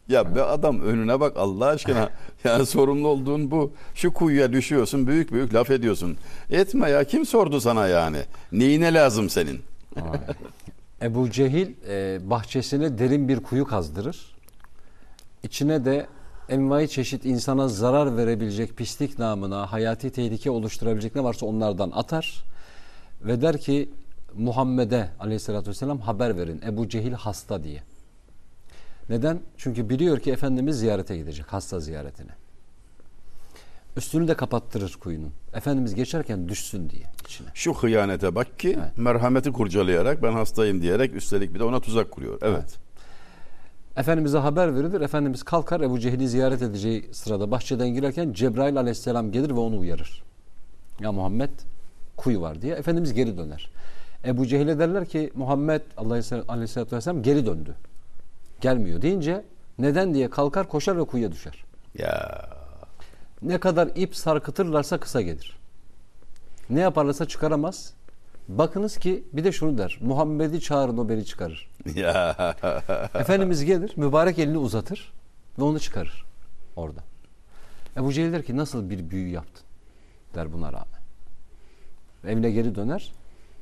[0.08, 2.10] Ya be adam önüne bak Allah aşkına.
[2.44, 3.72] Yani sorumlu olduğun bu.
[3.94, 6.16] Şu kuyuya düşüyorsun büyük büyük laf ediyorsun.
[6.50, 8.18] Etme ya kim sordu sana yani?
[8.52, 9.60] Neyine lazım senin?
[11.02, 14.34] Ebu Cehil e, bahçesine derin bir kuyu kazdırır.
[15.42, 16.06] İçine de
[16.48, 22.44] envai çeşit insana zarar verebilecek pislik namına hayati tehlike oluşturabilecek ne varsa onlardan atar.
[23.22, 23.90] Ve der ki
[24.34, 27.82] Muhammed'e aleyhissalatü vesselam haber verin Ebu Cehil hasta diye.
[29.08, 29.40] Neden?
[29.56, 32.30] Çünkü biliyor ki Efendimiz ziyarete gidecek hasta ziyaretine.
[33.96, 35.32] Üstünü de kapattırır kuyunun.
[35.54, 37.48] Efendimiz geçerken düşsün diye içine.
[37.54, 38.98] Şu hıyanete bak ki Evet.
[38.98, 42.38] merhameti kurcalayarak ben hastayım diyerek üstelik bir de ona tuzak kuruyor.
[42.42, 42.78] Evet.
[43.96, 45.00] Efendimiz'e haber verilir.
[45.00, 50.22] Efendimiz kalkar Ebu Cehil'i ziyaret edeceği sırada bahçeden girerken Cebrail aleyhisselam gelir ve onu uyarır.
[51.00, 51.50] Ya Muhammed
[52.16, 52.74] kuyu var diye.
[52.74, 53.70] Efendimiz geri döner.
[54.26, 55.80] Ebu Cehil'e derler ki Muhammed
[56.48, 57.74] aleyhisselatü vesselam geri döndü.
[58.60, 59.44] Gelmiyor deyince
[59.78, 61.64] neden diye kalkar koşar ve kuyuya düşer.
[61.98, 62.40] Ya
[63.42, 65.58] Ne kadar ip sarkıtırlarsa kısa gelir.
[66.70, 67.94] Ne yaparlarsa çıkaramaz.
[68.48, 69.98] Bakınız ki bir de şunu der.
[70.00, 71.70] Muhammed'i çağırın o beni çıkarır.
[71.94, 72.54] ya
[73.14, 75.12] Efendimiz gelir, mübarek elini uzatır
[75.58, 76.24] ve onu çıkarır
[76.76, 77.00] orada.
[77.96, 79.64] Ebu Cehil der ki nasıl bir büyü yaptın
[80.34, 81.00] der buna rağmen.
[82.26, 83.12] Evine geri döner.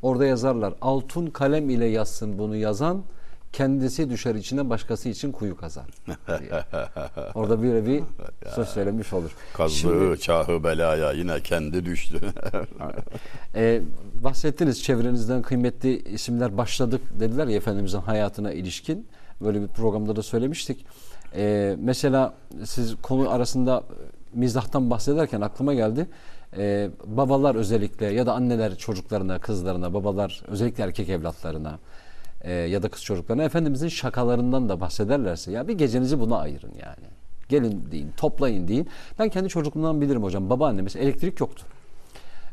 [0.03, 3.03] Orada yazarlar altın kalem ile yazsın bunu yazan
[3.53, 5.84] kendisi düşer içine başkası için kuyu kazar.
[6.26, 6.50] diye.
[7.34, 8.03] Orada böyle bir
[8.55, 9.30] söz söylemiş olur.
[9.55, 12.18] Kazdığı Şimdi- çahı belaya yine kendi düştü.
[13.55, 13.82] Ee,
[14.24, 19.07] bahsettiniz çevrenizden kıymetli isimler başladık dediler ya Efendimizin hayatına ilişkin.
[19.40, 20.86] Böyle bir programda da söylemiştik.
[21.36, 22.34] Ee, mesela
[22.64, 23.82] siz konu arasında
[24.34, 26.07] mizahtan bahsederken aklıma geldi.
[26.57, 31.78] Ee, babalar özellikle ya da anneler çocuklarına, kızlarına, babalar özellikle erkek evlatlarına
[32.43, 37.12] e, ya da kız çocuklarına Efendimizin şakalarından da bahsederlerse ya bir gecenizi buna ayırın yani.
[37.49, 38.88] Gelin deyin, toplayın deyin.
[39.18, 40.51] Ben kendi çocukluğumdan bilirim hocam.
[40.51, 41.64] Babaannem mesela elektrik yoktu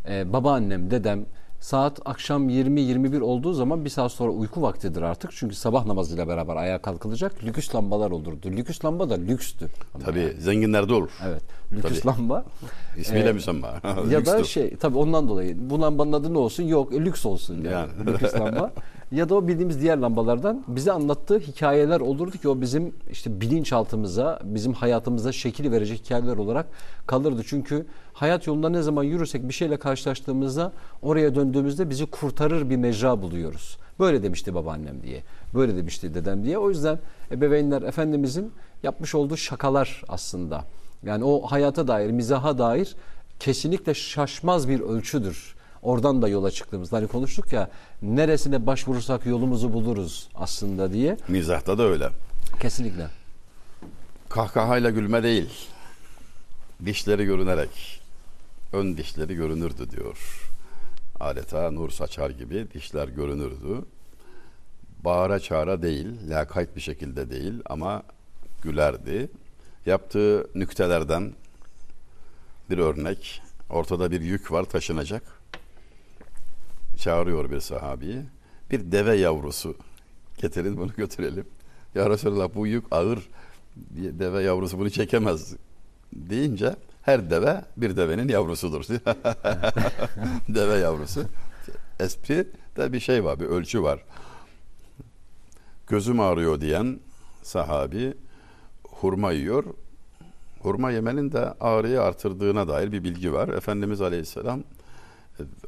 [0.09, 1.25] e, babaannem, dedem
[1.59, 5.31] saat akşam 20-21 olduğu zaman bir saat sonra uyku vaktidir artık.
[5.33, 7.43] Çünkü sabah namazıyla beraber ayağa kalkılacak.
[7.43, 8.47] Lüküs lambalar olurdu.
[8.51, 9.69] Lüküs lamba da lükstü.
[10.05, 11.09] Tabii yani, zenginlerde olur.
[11.27, 11.41] Evet.
[11.71, 12.07] Lüküs Tabii.
[12.07, 12.45] lamba.
[12.97, 13.67] İsmiyle Ee, müsemma.
[14.09, 16.63] ya da şey tabii ondan dolayı bu lambanın adı ne olsun?
[16.63, 17.67] Yok e, lüks olsun yani.
[17.67, 17.89] Yani.
[18.07, 18.71] Lüks lamba.
[19.11, 24.39] Ya da o bildiğimiz diğer lambalardan bize anlattığı hikayeler olurdu ki o bizim işte bilinçaltımıza,
[24.43, 26.65] bizim hayatımıza şekil verecek hikayeler olarak
[27.07, 27.41] kalırdı.
[27.45, 33.21] Çünkü hayat yolunda ne zaman yürürsek bir şeyle karşılaştığımızda oraya döndüğümüzde bizi kurtarır bir mecra
[33.21, 33.77] buluyoruz.
[33.99, 35.23] Böyle demişti babaannem diye.
[35.53, 36.57] Böyle demişti dedem diye.
[36.57, 36.99] O yüzden
[37.31, 38.51] ebeveynler Efendimizin
[38.83, 40.65] yapmış olduğu şakalar aslında.
[41.03, 42.95] Yani o hayata dair, mizaha dair
[43.39, 45.55] kesinlikle şaşmaz bir ölçüdür.
[45.81, 47.69] Oradan da yola çıktığımızda hani konuştuk ya
[48.01, 51.17] neresine başvurursak yolumuzu buluruz aslında diye.
[51.27, 52.09] Mizahta da öyle.
[52.61, 53.07] Kesinlikle.
[54.29, 55.49] Kahkahayla gülme değil.
[56.85, 58.01] Dişleri görünerek.
[58.73, 60.49] Ön dişleri görünürdü diyor.
[61.19, 63.85] Adeta nur saçar gibi dişler görünürdü.
[65.03, 68.03] Bağıra çağıra değil, lakayt bir şekilde değil ama
[68.61, 69.29] gülerdi.
[69.85, 71.33] Yaptığı nüktelerden
[72.69, 73.41] bir örnek.
[73.69, 75.38] Ortada bir yük var taşınacak.
[76.99, 78.21] Çağırıyor bir sahabeyi.
[78.71, 79.75] Bir deve yavrusu
[80.37, 81.45] getirin bunu götürelim.
[81.95, 83.19] Ya Resulallah bu yük ağır.
[83.95, 85.55] Deve yavrusu bunu çekemez
[86.13, 88.83] deyince her deve bir devenin yavrusudur.
[90.49, 91.23] deve yavrusu.
[91.99, 92.47] Espri
[92.77, 94.03] de bir şey var, bir ölçü var.
[95.87, 96.99] Gözüm ağrıyor diyen
[97.43, 98.13] sahabi
[98.83, 99.63] hurma yiyor.
[100.59, 103.47] Hurma yemenin de ağrıyı artırdığına dair bir bilgi var.
[103.47, 104.63] Efendimiz Aleyhisselam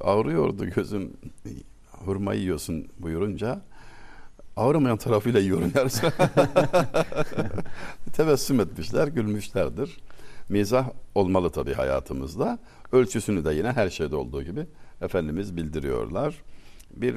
[0.02, 1.14] ağrıyordu gözüm
[1.92, 3.62] hurma yiyorsun buyurunca
[4.56, 6.12] ağrımayan tarafıyla yiyorum yarısı.
[8.14, 9.98] Tebessüm etmişler, gülmüşlerdir.
[10.50, 12.60] Mizah olmalı tabii hayatımızda.
[12.92, 14.66] Ölçüsünü de yine her şeyde olduğu gibi
[15.02, 16.36] Efendimiz bildiriyorlar.
[16.96, 17.16] Bir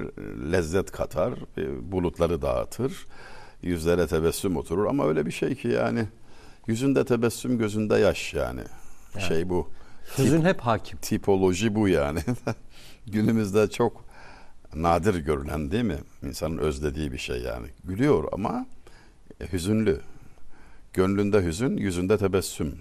[0.53, 3.07] lezzet katar, bir bulutları dağıtır,
[3.63, 6.05] yüzlere tebessüm oturur ama öyle bir şey ki yani
[6.67, 8.61] yüzünde tebessüm gözünde yaş yani.
[9.19, 9.69] Şey bu.
[10.19, 10.99] Hüzün hep hakim.
[10.99, 12.21] Tipoloji bu yani.
[13.07, 14.05] Günümüzde çok
[14.75, 15.99] nadir görülen değil mi?
[16.23, 17.67] İnsanın özlediği bir şey yani.
[17.85, 18.67] Gülüyor ama
[19.41, 20.01] e, hüzünlü.
[20.93, 22.79] Gönlünde hüzün, yüzünde tebessüm.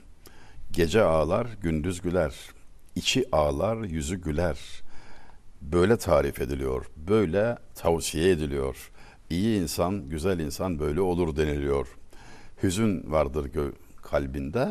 [0.72, 2.34] Gece ağlar, gündüz güler.
[2.96, 4.58] İçi ağlar, yüzü güler.
[5.62, 6.86] Böyle tarif ediliyor.
[6.98, 8.92] Böyle tavsiye ediliyor.
[9.30, 11.88] İyi insan, güzel insan böyle olur deniliyor.
[12.64, 13.50] Hüzün vardır
[14.02, 14.70] kalbinde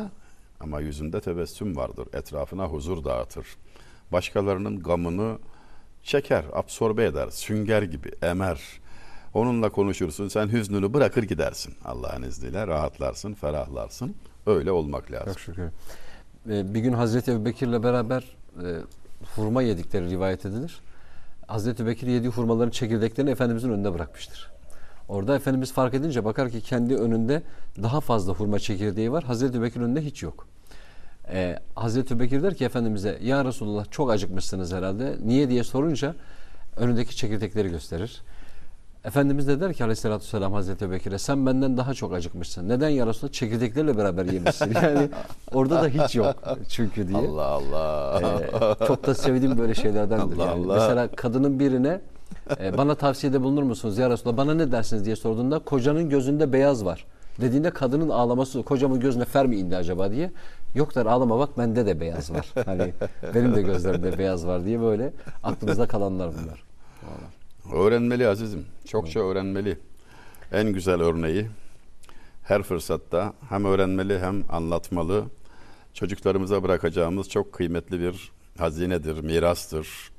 [0.59, 2.07] ama yüzünde tebessüm vardır.
[2.13, 3.47] Etrafına huzur dağıtır.
[4.11, 5.37] Başkalarının gamını
[6.03, 8.61] çeker, absorbe eder, sünger gibi emer.
[9.33, 11.75] Onunla konuşursun, sen hüznünü bırakır gidersin.
[11.85, 14.15] Allah'ın izniyle rahatlarsın, ferahlarsın.
[14.45, 15.33] Öyle olmak lazım.
[15.33, 15.63] Çok şükür.
[16.49, 18.23] Ee, bir gün Hazreti Ebubekir'le beraber
[18.63, 18.67] e,
[19.35, 20.81] hurma yedikleri rivayet edilir.
[21.47, 24.52] Hazreti Ebubekir yediği hurmaların çekirdeklerini Efendimizin önünde bırakmıştır.
[25.07, 27.43] Orada Efendimiz fark edince bakar ki kendi önünde
[27.83, 29.23] daha fazla hurma çekirdeği var.
[29.23, 30.47] Hazreti Ebubekir önünde hiç yok.
[31.31, 35.17] Ee, Hazreti Ebubekir der ki Efendimiz'e ya Resulullah çok acıkmışsınız herhalde.
[35.25, 36.15] Niye diye sorunca
[36.77, 38.21] önündeki çekirdekleri gösterir.
[39.05, 42.69] Efendimiz de der ki aleyhissalatü vesselam Hazreti Ebubekir'e sen benden daha çok acıkmışsın.
[42.69, 43.33] Neden ya Resulullah?
[43.33, 44.73] Çekirdeklerle beraber yemişsin.
[44.83, 45.09] Yani
[45.53, 46.35] orada da hiç yok
[46.69, 47.17] çünkü diye.
[47.17, 48.41] Allah Allah.
[48.81, 50.37] Ee, çok da sevdiğim böyle şeylerdendir.
[50.37, 50.65] Allah yani.
[50.65, 50.73] Allah.
[50.73, 52.01] Mesela kadının birine
[52.59, 56.85] e, bana tavsiyede bulunur musunuz ya Resulallah bana ne dersiniz diye sorduğunda kocanın gözünde beyaz
[56.85, 57.05] var.
[57.41, 60.31] Dediğinde kadının ağlaması kocamın gözüne fer mi indi acaba diye.
[60.75, 62.53] Yok der ağlama bak bende de beyaz var.
[62.65, 62.93] Hani
[63.35, 65.13] benim de gözlerimde beyaz var diye böyle
[65.43, 66.63] aklımızda kalanlar bunlar.
[67.85, 68.65] Öğrenmeli azizim.
[68.85, 69.77] Çokça öğrenmeli.
[70.51, 71.47] En güzel örneği
[72.43, 75.23] her fırsatta hem öğrenmeli hem anlatmalı.
[75.93, 80.12] Çocuklarımıza bırakacağımız çok kıymetli bir hazinedir, mirastır.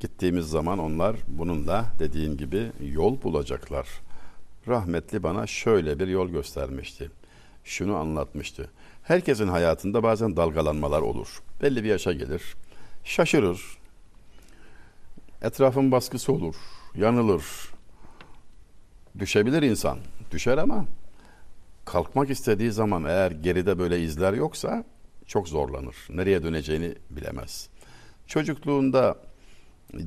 [0.00, 3.88] Gittiğimiz zaman onlar bununla dediğin gibi yol bulacaklar.
[4.68, 7.10] Rahmetli bana şöyle bir yol göstermişti.
[7.64, 8.70] Şunu anlatmıştı.
[9.02, 11.42] Herkesin hayatında bazen dalgalanmalar olur.
[11.62, 12.42] Belli bir yaşa gelir.
[13.04, 13.78] Şaşırır,
[15.42, 16.54] etrafın baskısı olur,
[16.94, 17.44] yanılır.
[19.18, 19.98] Düşebilir insan.
[20.30, 20.84] Düşer ama
[21.84, 24.84] kalkmak istediği zaman eğer geride böyle izler yoksa
[25.26, 25.96] çok zorlanır.
[26.10, 27.68] Nereye döneceğini bilemez.
[28.26, 29.29] Çocukluğunda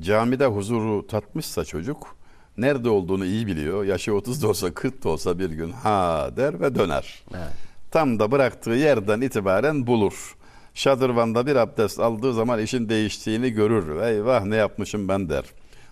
[0.00, 2.16] camide huzuru tatmışsa çocuk
[2.58, 3.84] nerede olduğunu iyi biliyor.
[3.84, 7.22] Yaşı 30 da olsa 40 da olsa bir gün ha der ve döner.
[7.34, 7.52] Evet.
[7.90, 10.36] Tam da bıraktığı yerden itibaren bulur.
[10.74, 14.02] Şadırvanda bir abdest aldığı zaman işin değiştiğini görür.
[14.02, 15.44] Eyvah ne yapmışım ben der.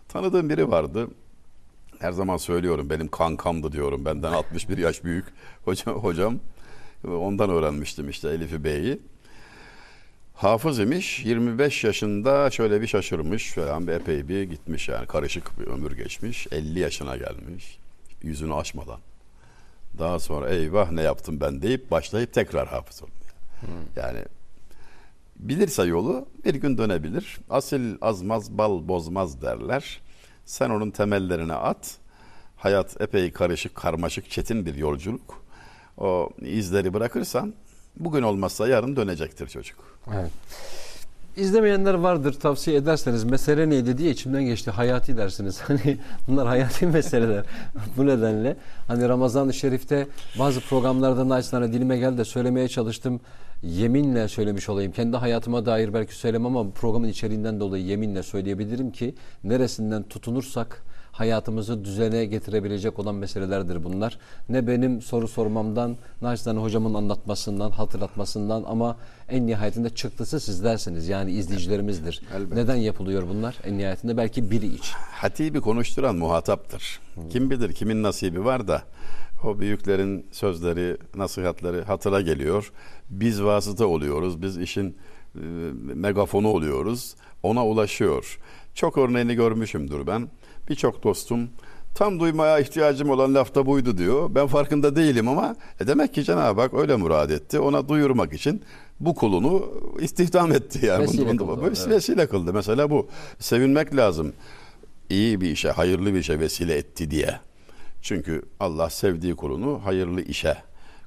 [0.08, 1.08] Tanıdığım biri vardı.
[1.98, 4.04] Her zaman söylüyorum benim kankamdı diyorum.
[4.04, 5.24] Benden 61 yaş büyük
[5.64, 5.94] hocam.
[5.94, 6.38] hocam.
[7.08, 8.98] Ondan öğrenmiştim işte Elif'i Bey'i.
[10.34, 15.66] Hafız imiş 25 yaşında şöyle bir şaşırmış falan bir epey bir gitmiş yani karışık bir
[15.66, 17.78] ömür geçmiş 50 yaşına gelmiş
[18.22, 19.00] yüzünü açmadan.
[19.98, 23.22] Daha sonra eyvah ne yaptım ben deyip başlayıp tekrar hafız olmaya.
[23.96, 24.24] Yani
[25.36, 27.38] bilirse yolu bir gün dönebilir.
[27.50, 30.00] Asil azmaz bal bozmaz derler.
[30.44, 31.96] Sen onun temellerine at.
[32.56, 35.44] Hayat epey karışık karmaşık çetin bir yolculuk.
[35.98, 37.54] O izleri bırakırsan
[37.96, 39.78] bugün olmazsa yarın dönecektir çocuk.
[40.14, 40.30] Evet.
[41.36, 45.60] İzlemeyenler vardır tavsiye ederseniz mesele neydi diye içimden geçti hayati dersiniz.
[45.66, 47.44] Hani bunlar hayati meseleler.
[47.96, 48.56] Bu nedenle
[48.88, 50.06] hani Ramazan-ı Şerif'te
[50.38, 53.20] bazı programlarda naçizane dilime geldi de söylemeye çalıştım.
[53.62, 54.92] Yeminle söylemiş olayım.
[54.92, 59.14] Kendi hayatıma dair belki söylemem ama programın içeriğinden dolayı yeminle söyleyebilirim ki
[59.44, 60.82] neresinden tutunursak
[61.12, 64.18] hayatımızı düzene getirebilecek olan meselelerdir bunlar.
[64.48, 68.96] Ne benim soru sormamdan, naçizane hocamın anlatmasından, hatırlatmasından ama
[69.28, 71.08] en nihayetinde çıktısı sizlersiniz.
[71.08, 72.22] Yani izleyicilerimizdir.
[72.36, 72.56] Elbette.
[72.56, 73.58] Neden yapılıyor bunlar?
[73.64, 74.94] En nihayetinde belki biri için.
[75.12, 77.00] Hatibi konuşturan muhataptır.
[77.30, 78.82] Kim bilir kimin nasibi var da
[79.44, 82.72] o büyüklerin sözleri, nasihatleri hatıra geliyor.
[83.10, 84.42] Biz vasıta oluyoruz.
[84.42, 84.96] Biz işin
[85.34, 85.40] e,
[85.94, 87.14] megafonu oluyoruz.
[87.42, 88.38] Ona ulaşıyor.
[88.74, 90.28] Çok örneğini görmüşümdür ben.
[90.68, 91.50] Birçok dostum
[91.94, 94.34] tam duymaya ihtiyacım olan laf da buydu diyor.
[94.34, 97.60] Ben farkında değilim ama e demek ki Cenab-ı Hak öyle murad etti.
[97.60, 98.62] Ona duyurmak için
[99.00, 101.02] bu kulunu istihdam etti yani.
[101.02, 101.88] Vesile Bunu- kıldı, bu- evet.
[101.88, 102.52] vesile kıldı.
[102.52, 103.08] Mesela bu.
[103.38, 104.32] Sevinmek lazım.
[105.10, 107.40] İyi bir işe, hayırlı bir işe vesile etti diye.
[108.02, 110.56] Çünkü Allah sevdiği kulunu hayırlı işe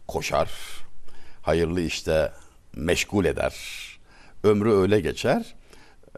[0.07, 0.49] koşar.
[1.41, 2.31] Hayırlı işte
[2.75, 3.55] meşgul eder.
[4.43, 5.55] Ömrü öyle geçer.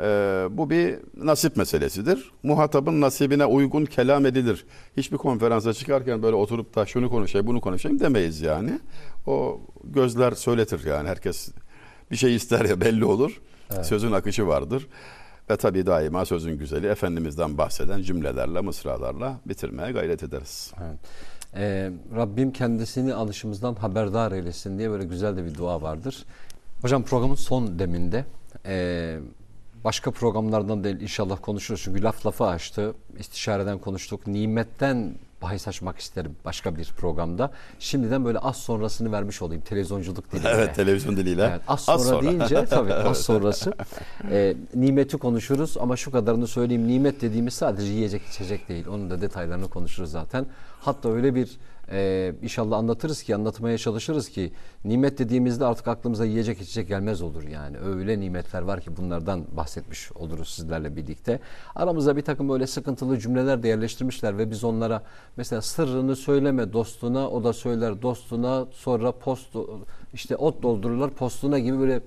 [0.02, 2.32] Ee, bu bir nasip meselesidir.
[2.44, 4.66] Muhatabın nasibine uygun kelam edilir.
[4.98, 8.80] Hiçbir konferansa çıkarken böyle oturup da şunu konuşayım, bunu konuşayım demeyiz yani.
[9.28, 11.10] O gözler söyletir yani.
[11.10, 11.50] Herkes
[12.12, 13.42] bir şey ister ya belli olur.
[13.84, 14.88] Sözün akışı vardır.
[15.50, 20.74] Ve tabii daima sözün güzeli Efendimiz'den bahseden cümlelerle, mısralarla bitirmeye gayret ederiz.
[20.82, 21.00] Evet.
[21.56, 26.26] Ee, Rabbim kendisini alışımızdan haberdar eylesin diye böyle güzel de bir dua vardır.
[26.82, 28.26] Hocam programın son deminde
[28.66, 29.18] e,
[29.88, 31.82] başka programlardan da inşallah konuşuruz.
[31.84, 32.94] Çünkü laf lafı açtı.
[33.20, 34.28] İstişareden konuştuk.
[34.28, 37.52] Nimetten bahis açmak isterim başka bir programda.
[37.80, 40.50] Şimdiden böyle az sonrasını vermiş olayım televizyonculuk diliyle.
[40.50, 41.48] Evet televizyon diliyle.
[41.52, 43.74] Evet, az sonra, deyince tabii az sonrası
[44.32, 49.22] e, nimeti konuşuruz ama şu kadarını söyleyeyim nimet dediğimiz sadece yiyecek içecek değil onun da
[49.22, 50.46] detaylarını konuşuruz zaten
[50.82, 51.58] hatta öyle bir
[51.92, 54.52] e, inşallah anlatırız ki anlatmaya çalışırız ki
[54.86, 57.78] nimet dediğimizde artık aklımıza yiyecek içecek gelmez olur yani.
[57.78, 61.40] Öyle nimetler var ki bunlardan bahsetmiş oluruz sizlerle birlikte.
[61.76, 65.04] Aramıza bir takım böyle sıkıntılı cümleler de yerleştirmişler ve biz onlara
[65.38, 69.56] mesela sırrını söyleme dostuna o da söyler dostuna sonra post
[70.14, 72.02] işte ot doldururlar postuna gibi böyle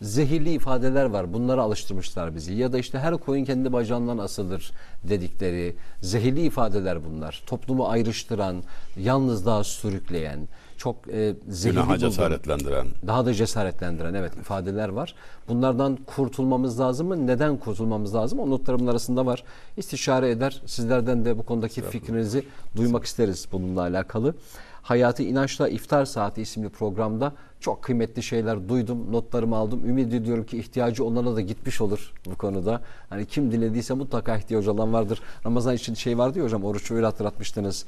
[0.00, 1.32] zehirli ifadeler var.
[1.32, 2.54] Bunlara alıştırmışlar bizi.
[2.54, 4.70] Ya da işte her koyun kendi bacağından asılır
[5.08, 7.42] dedikleri zehirli ifadeler bunlar.
[7.46, 8.62] Toplumu ayrıştıran,
[8.96, 12.86] yalnızlığa sürükleyen, çok e, zehirli Günaha cesaretlendiren.
[13.06, 15.14] daha da cesaretlendiren evet ifadeler var.
[15.48, 17.26] Bunlardan kurtulmamız lazım mı?
[17.26, 18.38] Neden kurtulmamız lazım?
[18.40, 19.44] O notlarımın arasında var.
[19.76, 20.62] İstişare eder.
[20.66, 22.44] Sizlerden de bu konudaki fikrinizi
[22.76, 24.34] duymak isteriz bununla alakalı.
[24.82, 29.88] Hayatı İnançla İftar Saati isimli programda çok kıymetli şeyler duydum, notlarımı aldım.
[29.88, 32.80] Ümit ediyorum ki ihtiyacı olana da gitmiş olur bu konuda.
[33.10, 35.20] Hani kim dinlediyse mutlaka ihtiyacı olan vardır.
[35.46, 37.84] Ramazan için şey vardı ya hocam oruç öyle hatırlatmıştınız.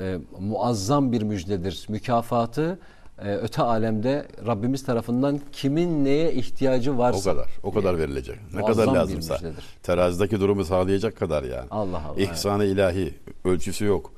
[0.00, 1.86] Ee, muazzam bir müjdedir.
[1.88, 2.78] Mükafatı
[3.22, 7.32] e, öte alemde Rabbimiz tarafından kimin neye ihtiyacı O varsa.
[7.32, 7.48] kadar.
[7.62, 8.36] O kadar verilecek.
[8.54, 9.34] Ne Muazzam kadar bir lazımsa.
[9.34, 9.64] müjdedir.
[9.82, 11.66] Terazideki durumu sağlayacak kadar yani.
[11.70, 13.14] Allah Allah, İhsan-ı ilahi.
[13.44, 14.12] Ölçüsü yok.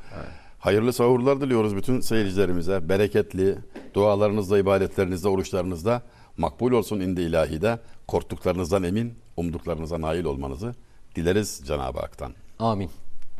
[0.66, 2.88] Hayırlı sahurlar diliyoruz bütün seyircilerimize.
[2.88, 3.58] Bereketli
[3.94, 6.02] dualarınızda, ibadetlerinizde, oruçlarınızda
[6.36, 7.78] makbul olsun indi ilahide.
[8.08, 10.74] Korktuklarınızdan emin, umduklarınıza nail olmanızı
[11.16, 12.32] dileriz Cenab-ı Hak'tan.
[12.58, 12.90] Amin.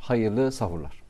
[0.01, 1.06] Hayırlı sahurlar.